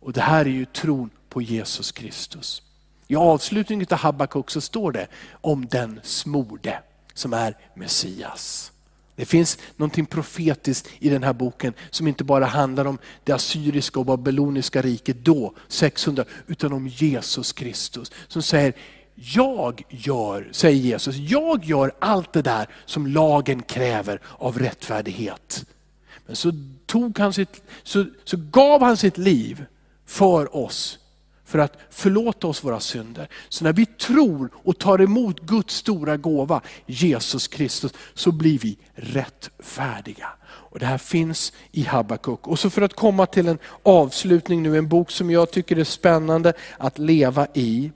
Och 0.00 0.12
det 0.12 0.20
här 0.20 0.40
är 0.44 0.50
ju 0.50 0.64
tron 0.64 1.10
på 1.28 1.42
Jesus 1.42 1.92
Kristus. 1.92 2.62
I 3.06 3.16
avslutningen 3.16 3.86
av 3.90 3.98
Habakuk 3.98 4.50
så 4.50 4.60
står 4.60 4.92
det 4.92 5.06
om 5.30 5.66
den 5.66 6.00
smorde 6.02 6.82
som 7.14 7.32
är 7.32 7.56
Messias. 7.74 8.72
Det 9.16 9.24
finns 9.24 9.58
någonting 9.76 10.06
profetiskt 10.06 10.88
i 10.98 11.08
den 11.08 11.22
här 11.22 11.32
boken 11.32 11.72
som 11.90 12.08
inte 12.08 12.24
bara 12.24 12.44
handlar 12.44 12.84
om 12.84 12.98
det 13.24 13.32
assyriska 13.32 14.00
och 14.00 14.06
babyloniska 14.06 14.82
riket 14.82 15.16
då, 15.24 15.54
600, 15.68 16.24
utan 16.46 16.72
om 16.72 16.88
Jesus 16.88 17.52
Kristus. 17.52 18.12
Som 18.28 18.42
säger, 18.42 18.74
jag 19.14 19.82
gör, 19.88 20.48
säger 20.52 20.80
Jesus, 20.80 21.16
jag 21.16 21.64
gör 21.64 21.92
allt 21.98 22.32
det 22.32 22.42
där 22.42 22.68
som 22.84 23.06
lagen 23.06 23.62
kräver 23.62 24.20
av 24.38 24.58
rättfärdighet. 24.58 25.66
Men 26.26 26.36
så, 26.36 26.52
tog 26.86 27.18
han 27.18 27.32
sitt, 27.32 27.62
så, 27.82 28.04
så 28.24 28.36
gav 28.36 28.82
han 28.82 28.96
sitt 28.96 29.18
liv 29.18 29.64
för 30.06 30.56
oss 30.56 30.98
för 31.44 31.58
att 31.58 31.78
förlåta 31.90 32.46
oss 32.46 32.64
våra 32.64 32.80
synder. 32.80 33.28
Så 33.48 33.64
när 33.64 33.72
vi 33.72 33.86
tror 33.86 34.50
och 34.54 34.78
tar 34.78 35.00
emot 35.00 35.40
Guds 35.40 35.74
stora 35.74 36.16
gåva, 36.16 36.60
Jesus 36.86 37.48
Kristus, 37.48 37.92
så 38.14 38.32
blir 38.32 38.58
vi 38.58 38.78
rättfärdiga. 38.94 40.28
Och 40.46 40.78
det 40.78 40.86
här 40.86 40.98
finns 40.98 41.52
i 41.72 41.82
Habakuk. 41.82 42.46
Och 42.46 42.58
så 42.58 42.70
för 42.70 42.82
att 42.82 42.94
komma 42.94 43.26
till 43.26 43.48
en 43.48 43.58
avslutning 43.82 44.62
nu, 44.62 44.78
en 44.78 44.88
bok 44.88 45.10
som 45.10 45.30
jag 45.30 45.50
tycker 45.50 45.78
är 45.78 45.84
spännande 45.84 46.52
att 46.78 46.98
leva 46.98 47.46
i, 47.54 47.92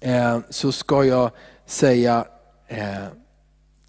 eh, 0.00 0.38
så 0.50 0.72
ska 0.72 1.04
jag 1.04 1.30
säga 1.66 2.26
eh, 2.68 3.06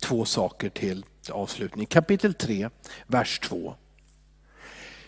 två 0.02 0.26
saker 0.26 0.70
till 0.70 1.06
avslutning. 1.32 1.86
Kapitel 1.86 2.34
3, 2.34 2.70
vers 3.08 3.39
2 3.39 3.76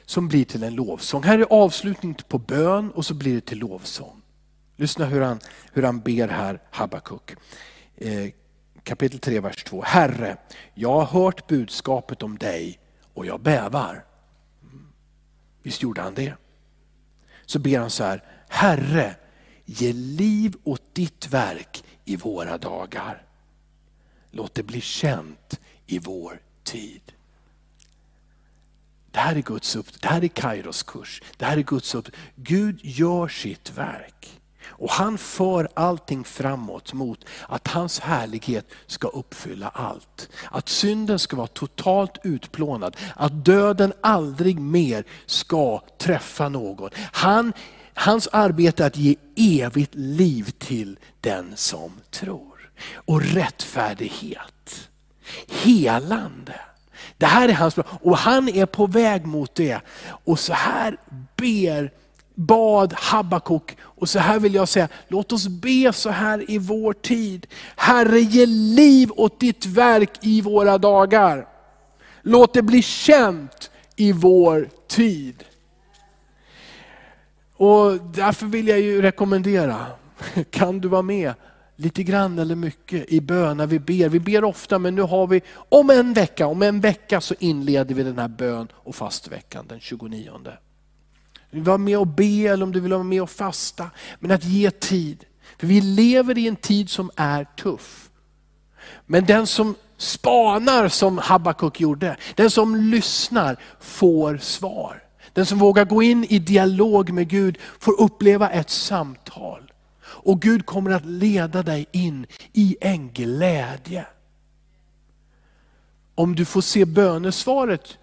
som 0.07 0.27
blir 0.27 0.45
till 0.45 0.63
en 0.63 0.75
lovsång. 0.75 1.23
Här 1.23 1.39
är 1.39 1.45
avslutning 1.49 2.15
på 2.27 2.37
bön 2.37 2.91
och 2.91 3.05
så 3.05 3.13
blir 3.13 3.35
det 3.35 3.41
till 3.41 3.59
lovsång. 3.59 4.21
Lyssna 4.75 5.05
hur 5.05 5.21
han, 5.21 5.39
hur 5.73 5.83
han 5.83 5.99
ber 5.99 6.27
här, 6.27 6.61
Habakuk. 6.71 7.31
Eh, 7.97 8.29
kapitel 8.83 9.19
3, 9.19 9.39
vers 9.39 9.63
2. 9.63 9.81
Herre, 9.81 10.37
jag 10.73 11.01
har 11.01 11.05
hört 11.05 11.47
budskapet 11.47 12.23
om 12.23 12.37
dig 12.37 12.79
och 13.13 13.25
jag 13.25 13.41
bävar. 13.41 14.05
Mm. 14.61 14.87
Visst 15.63 15.81
gjorde 15.81 16.01
han 16.01 16.13
det? 16.13 16.33
Så 17.45 17.59
ber 17.59 17.79
han 17.79 17.89
så 17.89 18.03
här, 18.03 18.23
Herre, 18.49 19.15
ge 19.65 19.93
liv 19.93 20.55
åt 20.63 20.95
ditt 20.95 21.27
verk 21.27 21.83
i 22.05 22.15
våra 22.15 22.57
dagar. 22.57 23.23
Låt 24.31 24.55
det 24.55 24.63
bli 24.63 24.81
känt 24.81 25.59
i 25.85 25.99
vår 25.99 26.41
tid. 26.63 27.13
Det 29.11 29.19
här 29.19 29.35
är 29.35 29.41
Guds 29.41 29.75
upp, 29.75 30.01
det 30.01 30.07
här 30.07 30.23
är 30.23 30.27
Kairos 30.27 30.83
kurs. 30.83 31.21
Det 31.37 31.45
här 31.45 31.57
är 31.57 31.61
Guds 31.61 31.95
upp. 31.95 32.07
Gud 32.35 32.79
gör 32.83 33.27
sitt 33.27 33.77
verk. 33.77 34.39
Och 34.69 34.91
han 34.91 35.17
för 35.17 35.69
allting 35.73 36.23
framåt 36.23 36.93
mot 36.93 37.25
att 37.47 37.67
hans 37.67 37.99
härlighet 37.99 38.65
ska 38.87 39.07
uppfylla 39.07 39.67
allt. 39.69 40.29
Att 40.51 40.69
synden 40.69 41.19
ska 41.19 41.35
vara 41.35 41.47
totalt 41.47 42.17
utplånad, 42.23 42.97
att 43.15 43.45
döden 43.45 43.93
aldrig 44.01 44.59
mer 44.59 45.03
ska 45.25 45.81
träffa 45.97 46.49
någon. 46.49 46.89
Han, 47.11 47.53
hans 47.93 48.27
arbete 48.27 48.83
är 48.83 48.87
att 48.87 48.97
ge 48.97 49.15
evigt 49.35 49.95
liv 49.95 50.51
till 50.59 50.99
den 51.21 51.51
som 51.55 51.91
tror. 52.11 52.71
Och 52.93 53.21
rättfärdighet, 53.21 54.89
helande. 55.47 56.59
Det 57.17 57.25
här 57.25 57.49
är 57.49 57.53
hans 57.53 57.73
plan 57.73 57.85
och 58.01 58.17
han 58.17 58.49
är 58.49 58.65
på 58.65 58.87
väg 58.87 59.25
mot 59.25 59.55
det. 59.55 59.81
Och 60.25 60.39
så 60.39 60.53
här 60.53 60.97
ber 61.35 61.91
bad 62.37 62.93
Habakuk. 62.93 63.77
Och 63.79 64.09
så 64.09 64.19
här 64.19 64.39
vill 64.39 64.53
jag 64.53 64.69
säga, 64.69 64.87
låt 65.07 65.31
oss 65.31 65.47
be 65.47 65.93
så 65.93 66.09
här 66.09 66.51
i 66.51 66.57
vår 66.57 66.93
tid. 66.93 67.47
Herre 67.75 68.19
ge 68.19 68.45
liv 68.45 69.11
åt 69.15 69.39
ditt 69.39 69.65
verk 69.65 70.11
i 70.21 70.41
våra 70.41 70.77
dagar. 70.77 71.47
Låt 72.21 72.53
det 72.53 72.61
bli 72.61 72.81
känt 72.81 73.71
i 73.95 74.11
vår 74.11 74.69
tid. 74.87 75.43
Och 77.57 77.93
därför 78.01 78.45
vill 78.45 78.67
jag 78.67 78.79
ju 78.79 79.01
rekommendera, 79.01 79.85
kan 80.49 80.79
du 80.79 80.87
vara 80.87 81.01
med 81.01 81.33
lite 81.77 82.03
grann 82.03 82.39
eller 82.39 82.55
mycket 82.55 83.05
i 83.09 83.21
bön 83.21 83.57
när 83.57 83.67
vi 83.67 83.79
ber. 83.79 84.09
Vi 84.09 84.19
ber 84.19 84.43
ofta 84.43 84.79
men 84.79 84.95
nu 84.95 85.01
har 85.01 85.27
vi 85.27 85.41
om 85.69 85.89
en 85.89 86.13
vecka, 86.13 86.47
om 86.47 86.61
en 86.61 86.81
vecka 86.81 87.21
så 87.21 87.35
inleder 87.39 87.95
vi 87.95 88.03
den 88.03 88.19
här 88.19 88.27
bön 88.27 88.67
och 88.73 88.95
fastveckan 88.95 89.65
den 89.67 89.79
29. 89.79 90.31
Du 91.51 91.57
vill 91.57 91.63
vara 91.63 91.77
med 91.77 91.97
och 91.97 92.07
be 92.07 92.23
eller 92.23 92.63
om 92.63 92.71
du 92.71 92.79
vill 92.79 92.91
vara 92.91 93.03
med 93.03 93.21
och 93.21 93.29
fasta. 93.29 93.91
Men 94.19 94.31
att 94.31 94.43
ge 94.43 94.71
tid. 94.71 95.25
För 95.57 95.67
vi 95.67 95.81
lever 95.81 96.37
i 96.37 96.47
en 96.47 96.55
tid 96.55 96.89
som 96.89 97.11
är 97.15 97.43
tuff. 97.43 98.09
Men 99.05 99.25
den 99.25 99.47
som 99.47 99.75
spanar 99.97 100.87
som 100.87 101.17
Habakuk 101.17 101.79
gjorde, 101.79 102.17
den 102.35 102.51
som 102.51 102.75
lyssnar 102.75 103.57
får 103.79 104.37
svar. 104.37 105.03
Den 105.33 105.45
som 105.45 105.59
vågar 105.59 105.85
gå 105.85 106.03
in 106.03 106.23
i 106.23 106.39
dialog 106.39 107.09
med 107.09 107.27
Gud 107.29 107.57
får 107.79 108.01
uppleva 108.01 108.49
ett 108.49 108.69
samtal. 108.69 109.66
Och 110.27 110.41
Gud 110.41 110.65
kommer 110.65 110.91
att 110.91 111.05
leda 111.05 111.63
dig 111.63 111.85
in 111.91 112.25
i 112.53 112.77
en 112.81 113.11
glädje. 113.11 114.05
Om 116.15 116.35
du 116.35 116.45
får 116.45 116.61
se 116.61 116.85
bönesvaret 116.85 117.97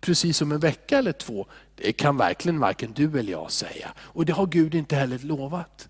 precis 0.00 0.42
om 0.42 0.52
en 0.52 0.58
vecka 0.58 0.98
eller 0.98 1.12
två, 1.12 1.46
det 1.74 1.92
kan 1.92 2.16
verkligen 2.16 2.60
varken 2.60 2.92
du 2.92 3.18
eller 3.18 3.32
jag 3.32 3.50
säga. 3.50 3.92
Och 3.98 4.26
det 4.26 4.32
har 4.32 4.46
Gud 4.46 4.74
inte 4.74 4.96
heller 4.96 5.18
lovat. 5.18 5.88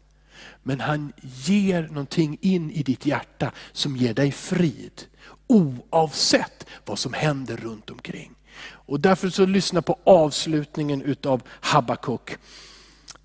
Men 0.63 0.81
han 0.81 1.13
ger 1.47 1.83
någonting 1.83 2.39
in 2.41 2.71
i 2.71 2.83
ditt 2.83 3.07
hjärta 3.07 3.53
som 3.73 3.97
ger 3.97 4.15
dig 4.15 4.33
frid. 4.33 5.03
Oavsett 5.47 6.67
vad 6.85 6.99
som 6.99 7.13
händer 7.13 7.57
runt 7.57 7.91
omkring. 7.91 8.35
Och 8.71 9.01
därför 9.01 9.31
så 9.31 9.47
lyssna 9.47 9.83
på 9.83 9.99
avslutningen 10.05 11.03
utav 11.03 11.43
Habakuk. 11.49 12.37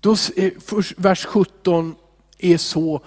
Då, 0.00 0.16
eh, 0.36 0.52
vers 0.96 1.24
17 1.24 1.94
är 2.44 2.56
så 2.56 3.00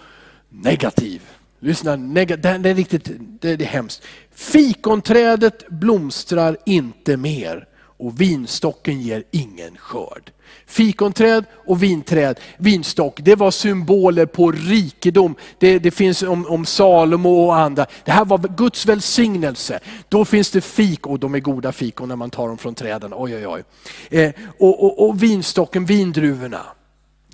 negativ. 0.50 1.22
Lyssna, 1.60 1.96
neg 1.96 2.42
det, 2.42 2.50
är 2.50 2.76
riktigt, 2.76 3.12
det, 3.42 3.56
det 3.56 3.66
är 3.66 3.70
hemskt. 3.70 4.04
Fikonträdet 4.32 5.70
blomstrar 5.70 6.58
inte 6.66 7.18
mer 7.18 7.68
och 8.00 8.22
vinstocken 8.22 9.02
ger 9.02 9.24
ingen 9.32 9.78
skörd. 9.78 10.32
Fikonträd 10.66 11.46
och 11.66 11.84
vinträd, 11.84 12.40
vinstock, 12.58 13.20
det 13.24 13.36
var 13.36 13.52
symboler 13.52 14.26
på 14.26 14.52
rikedom. 14.52 15.36
Det, 15.60 15.80
det 15.80 15.92
finns 15.92 16.24
om, 16.24 16.46
om, 16.46 16.66
Salomo 16.66 17.30
och 17.30 17.56
andra. 17.56 17.86
Det 18.06 18.12
här 18.12 18.26
var 18.26 18.38
Guds 18.58 18.86
välsignelse. 18.86 19.80
Då 20.10 20.26
finns 20.26 20.52
det 20.52 20.62
fik, 20.62 21.08
och 21.08 21.20
de 21.20 21.36
är 21.36 21.40
goda 21.40 21.72
fikon 21.72 22.10
när 22.10 22.16
man 22.16 22.30
tar 22.30 22.48
dem 22.48 22.58
från 22.58 22.76
träden. 22.76 23.14
Oj, 23.16 23.36
oj, 23.36 23.48
oj. 23.48 23.64
Eh, 24.10 24.32
och, 24.60 24.84
och, 24.84 25.08
och 25.08 25.24
vinstocken, 25.24 25.86
vindruvorna. 25.86 26.62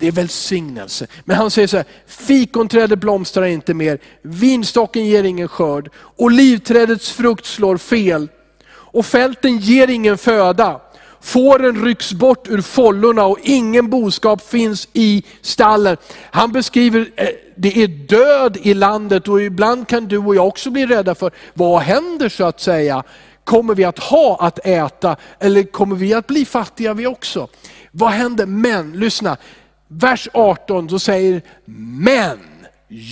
Det 0.04 0.08
är 0.08 0.12
välsignelse. 0.12 1.06
Men 1.24 1.36
han 1.36 1.50
säger 1.50 1.68
så 1.68 1.76
här, 1.76 1.86
fikonträdet 2.06 2.98
blomstrar 2.98 3.44
inte 3.44 3.74
mer, 3.74 3.98
vinstocken 4.22 5.06
ger 5.06 5.24
ingen 5.24 5.48
skörd, 5.48 5.90
olivträdets 6.16 7.10
frukt 7.10 7.46
slår 7.46 7.76
fel 7.76 8.28
och 8.68 9.06
fälten 9.06 9.58
ger 9.58 9.88
ingen 9.88 10.18
föda. 10.18 10.80
Fåren 11.20 11.84
rycks 11.84 12.12
bort 12.12 12.48
ur 12.48 12.60
follorna 12.60 13.26
och 13.26 13.38
ingen 13.42 13.90
boskap 13.90 14.48
finns 14.48 14.88
i 14.92 15.22
stallen. 15.40 15.96
Han 16.30 16.52
beskriver, 16.52 17.10
eh, 17.16 17.28
det 17.56 17.82
är 17.82 17.88
död 17.88 18.56
i 18.62 18.74
landet 18.74 19.28
och 19.28 19.42
ibland 19.42 19.88
kan 19.88 20.08
du 20.08 20.18
och 20.18 20.34
jag 20.34 20.46
också 20.46 20.70
bli 20.70 20.86
rädda 20.86 21.14
för, 21.14 21.32
vad 21.54 21.80
händer 21.82 22.28
så 22.28 22.44
att 22.44 22.60
säga? 22.60 23.02
Kommer 23.44 23.74
vi 23.74 23.84
att 23.84 23.98
ha 23.98 24.36
att 24.40 24.66
äta 24.66 25.16
eller 25.38 25.62
kommer 25.62 25.96
vi 25.96 26.14
att 26.14 26.26
bli 26.26 26.44
fattiga 26.44 26.94
vi 26.94 27.06
också? 27.06 27.48
Vad 27.96 28.10
händer? 28.10 28.46
Men, 28.46 28.92
lyssna, 28.92 29.36
vers 29.88 30.28
18 30.32 30.88
så 30.88 30.98
säger, 30.98 31.42
men 31.98 32.38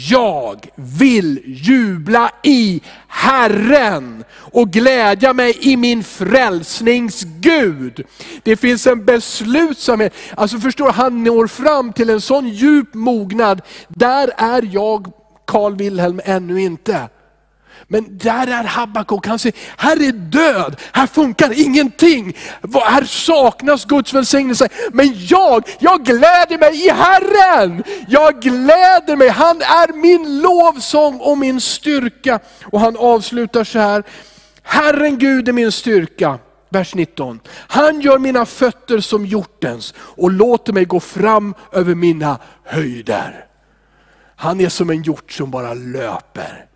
jag 0.09 0.69
vill 0.75 1.41
jubla 1.45 2.31
i 2.43 2.81
Herren 3.09 4.25
och 4.35 4.71
glädja 4.71 5.33
mig 5.33 5.59
i 5.61 5.77
min 5.77 6.05
frälsnings 6.05 7.23
Gud. 7.23 8.05
Det 8.43 8.57
finns 8.57 8.87
en 8.87 9.05
beslutsamhet, 9.05 10.15
alltså 10.35 10.59
förstår 10.59 10.93
han 10.93 11.25
når 11.25 11.47
fram 11.47 11.93
till 11.93 12.11
en 12.11 12.21
sån 12.21 12.49
djup 12.49 12.95
mognad, 12.95 13.63
där 13.89 14.31
är 14.37 14.69
jag 14.73 15.13
Carl 15.45 15.77
Wilhelm 15.77 16.21
ännu 16.25 16.63
inte. 16.63 17.09
Men 17.89 18.19
där 18.19 18.47
är 18.47 18.65
Habakuk, 18.65 19.27
han 19.27 19.39
säger, 19.39 19.59
här 19.77 20.09
är 20.09 20.13
död, 20.13 20.77
här 20.93 21.07
funkar 21.07 21.61
ingenting. 21.61 22.37
Här 22.85 23.05
saknas 23.05 23.85
Guds 23.85 24.15
välsignelse. 24.15 24.69
Men 24.93 25.15
jag, 25.27 25.69
jag 25.79 26.05
gläder 26.05 26.59
mig 26.59 26.87
i 26.87 26.91
Herren. 26.91 27.83
Jag 28.09 28.43
gläder 28.43 29.17
mig, 29.17 29.29
han 29.29 29.63
är 29.63 29.93
min 29.93 30.41
lovsång 30.41 31.21
och 31.21 31.39
min 31.39 31.61
styrka. 31.61 32.41
Och 32.65 32.81
han 32.81 32.97
avslutar 32.97 33.65
så 33.65 33.79
här, 33.79 34.03
Herren 34.63 35.19
Gud 35.19 35.49
är 35.49 35.53
min 35.53 35.73
styrka. 35.73 36.39
Vers 36.69 36.95
19. 36.95 37.41
Han 37.49 38.01
gör 38.01 38.19
mina 38.19 38.47
fötter 38.47 39.01
som 39.01 39.27
hjortens 39.27 39.95
och 39.99 40.31
låter 40.31 40.73
mig 40.73 40.85
gå 40.85 41.01
fram 41.01 41.55
över 41.73 41.95
mina 41.95 42.39
höjder. 42.65 43.47
Han 44.37 44.61
är 44.61 44.69
som 44.69 44.91
en 44.91 45.03
hjort 45.03 45.33
som 45.33 45.51
bara 45.51 45.75
löper. 45.75 46.67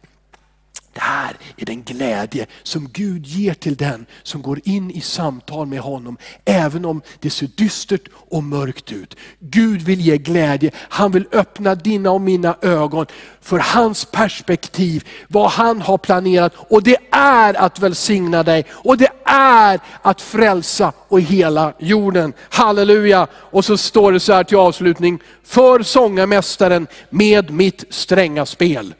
Det 0.96 1.02
här 1.02 1.36
är 1.56 1.64
den 1.66 1.82
glädje 1.82 2.46
som 2.62 2.88
Gud 2.92 3.26
ger 3.26 3.54
till 3.54 3.76
den 3.76 4.06
som 4.22 4.42
går 4.42 4.60
in 4.64 4.90
i 4.90 5.00
samtal 5.00 5.66
med 5.66 5.80
honom, 5.80 6.16
även 6.44 6.84
om 6.84 7.02
det 7.20 7.30
ser 7.30 7.48
dystert 7.56 8.08
och 8.14 8.42
mörkt 8.42 8.92
ut. 8.92 9.16
Gud 9.40 9.82
vill 9.82 10.00
ge 10.00 10.18
glädje, 10.18 10.70
han 10.74 11.10
vill 11.10 11.26
öppna 11.32 11.74
dina 11.74 12.10
och 12.10 12.20
mina 12.20 12.56
ögon 12.62 13.06
för 13.40 13.58
hans 13.58 14.04
perspektiv, 14.04 15.04
vad 15.28 15.50
han 15.50 15.80
har 15.80 15.98
planerat. 15.98 16.52
Och 16.56 16.82
det 16.82 16.96
är 17.10 17.54
att 17.54 17.78
välsigna 17.78 18.42
dig 18.42 18.64
och 18.70 18.96
det 18.96 19.10
är 19.24 19.80
att 20.02 20.20
frälsa 20.20 20.92
och 21.08 21.20
hela 21.20 21.72
jorden. 21.78 22.32
Halleluja! 22.48 23.26
Och 23.32 23.64
så 23.64 23.76
står 23.76 24.12
det 24.12 24.20
så 24.20 24.32
här 24.32 24.44
till 24.44 24.56
avslutning, 24.56 25.22
för 25.44 25.82
sångarmästaren 25.82 26.86
med 27.10 27.50
mitt 27.50 27.84
stränga 27.90 28.46
spel. 28.46 28.94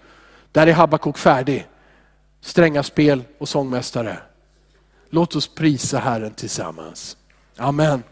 Där 0.52 0.66
är 0.66 0.72
Habakuk 0.72 1.18
färdig 1.18 1.66
stränga 2.46 2.82
spel 2.82 3.24
och 3.38 3.48
sångmästare. 3.48 4.18
Låt 5.10 5.36
oss 5.36 5.54
prisa 5.54 5.98
Herren 5.98 6.34
tillsammans. 6.34 7.16
Amen. 7.56 8.02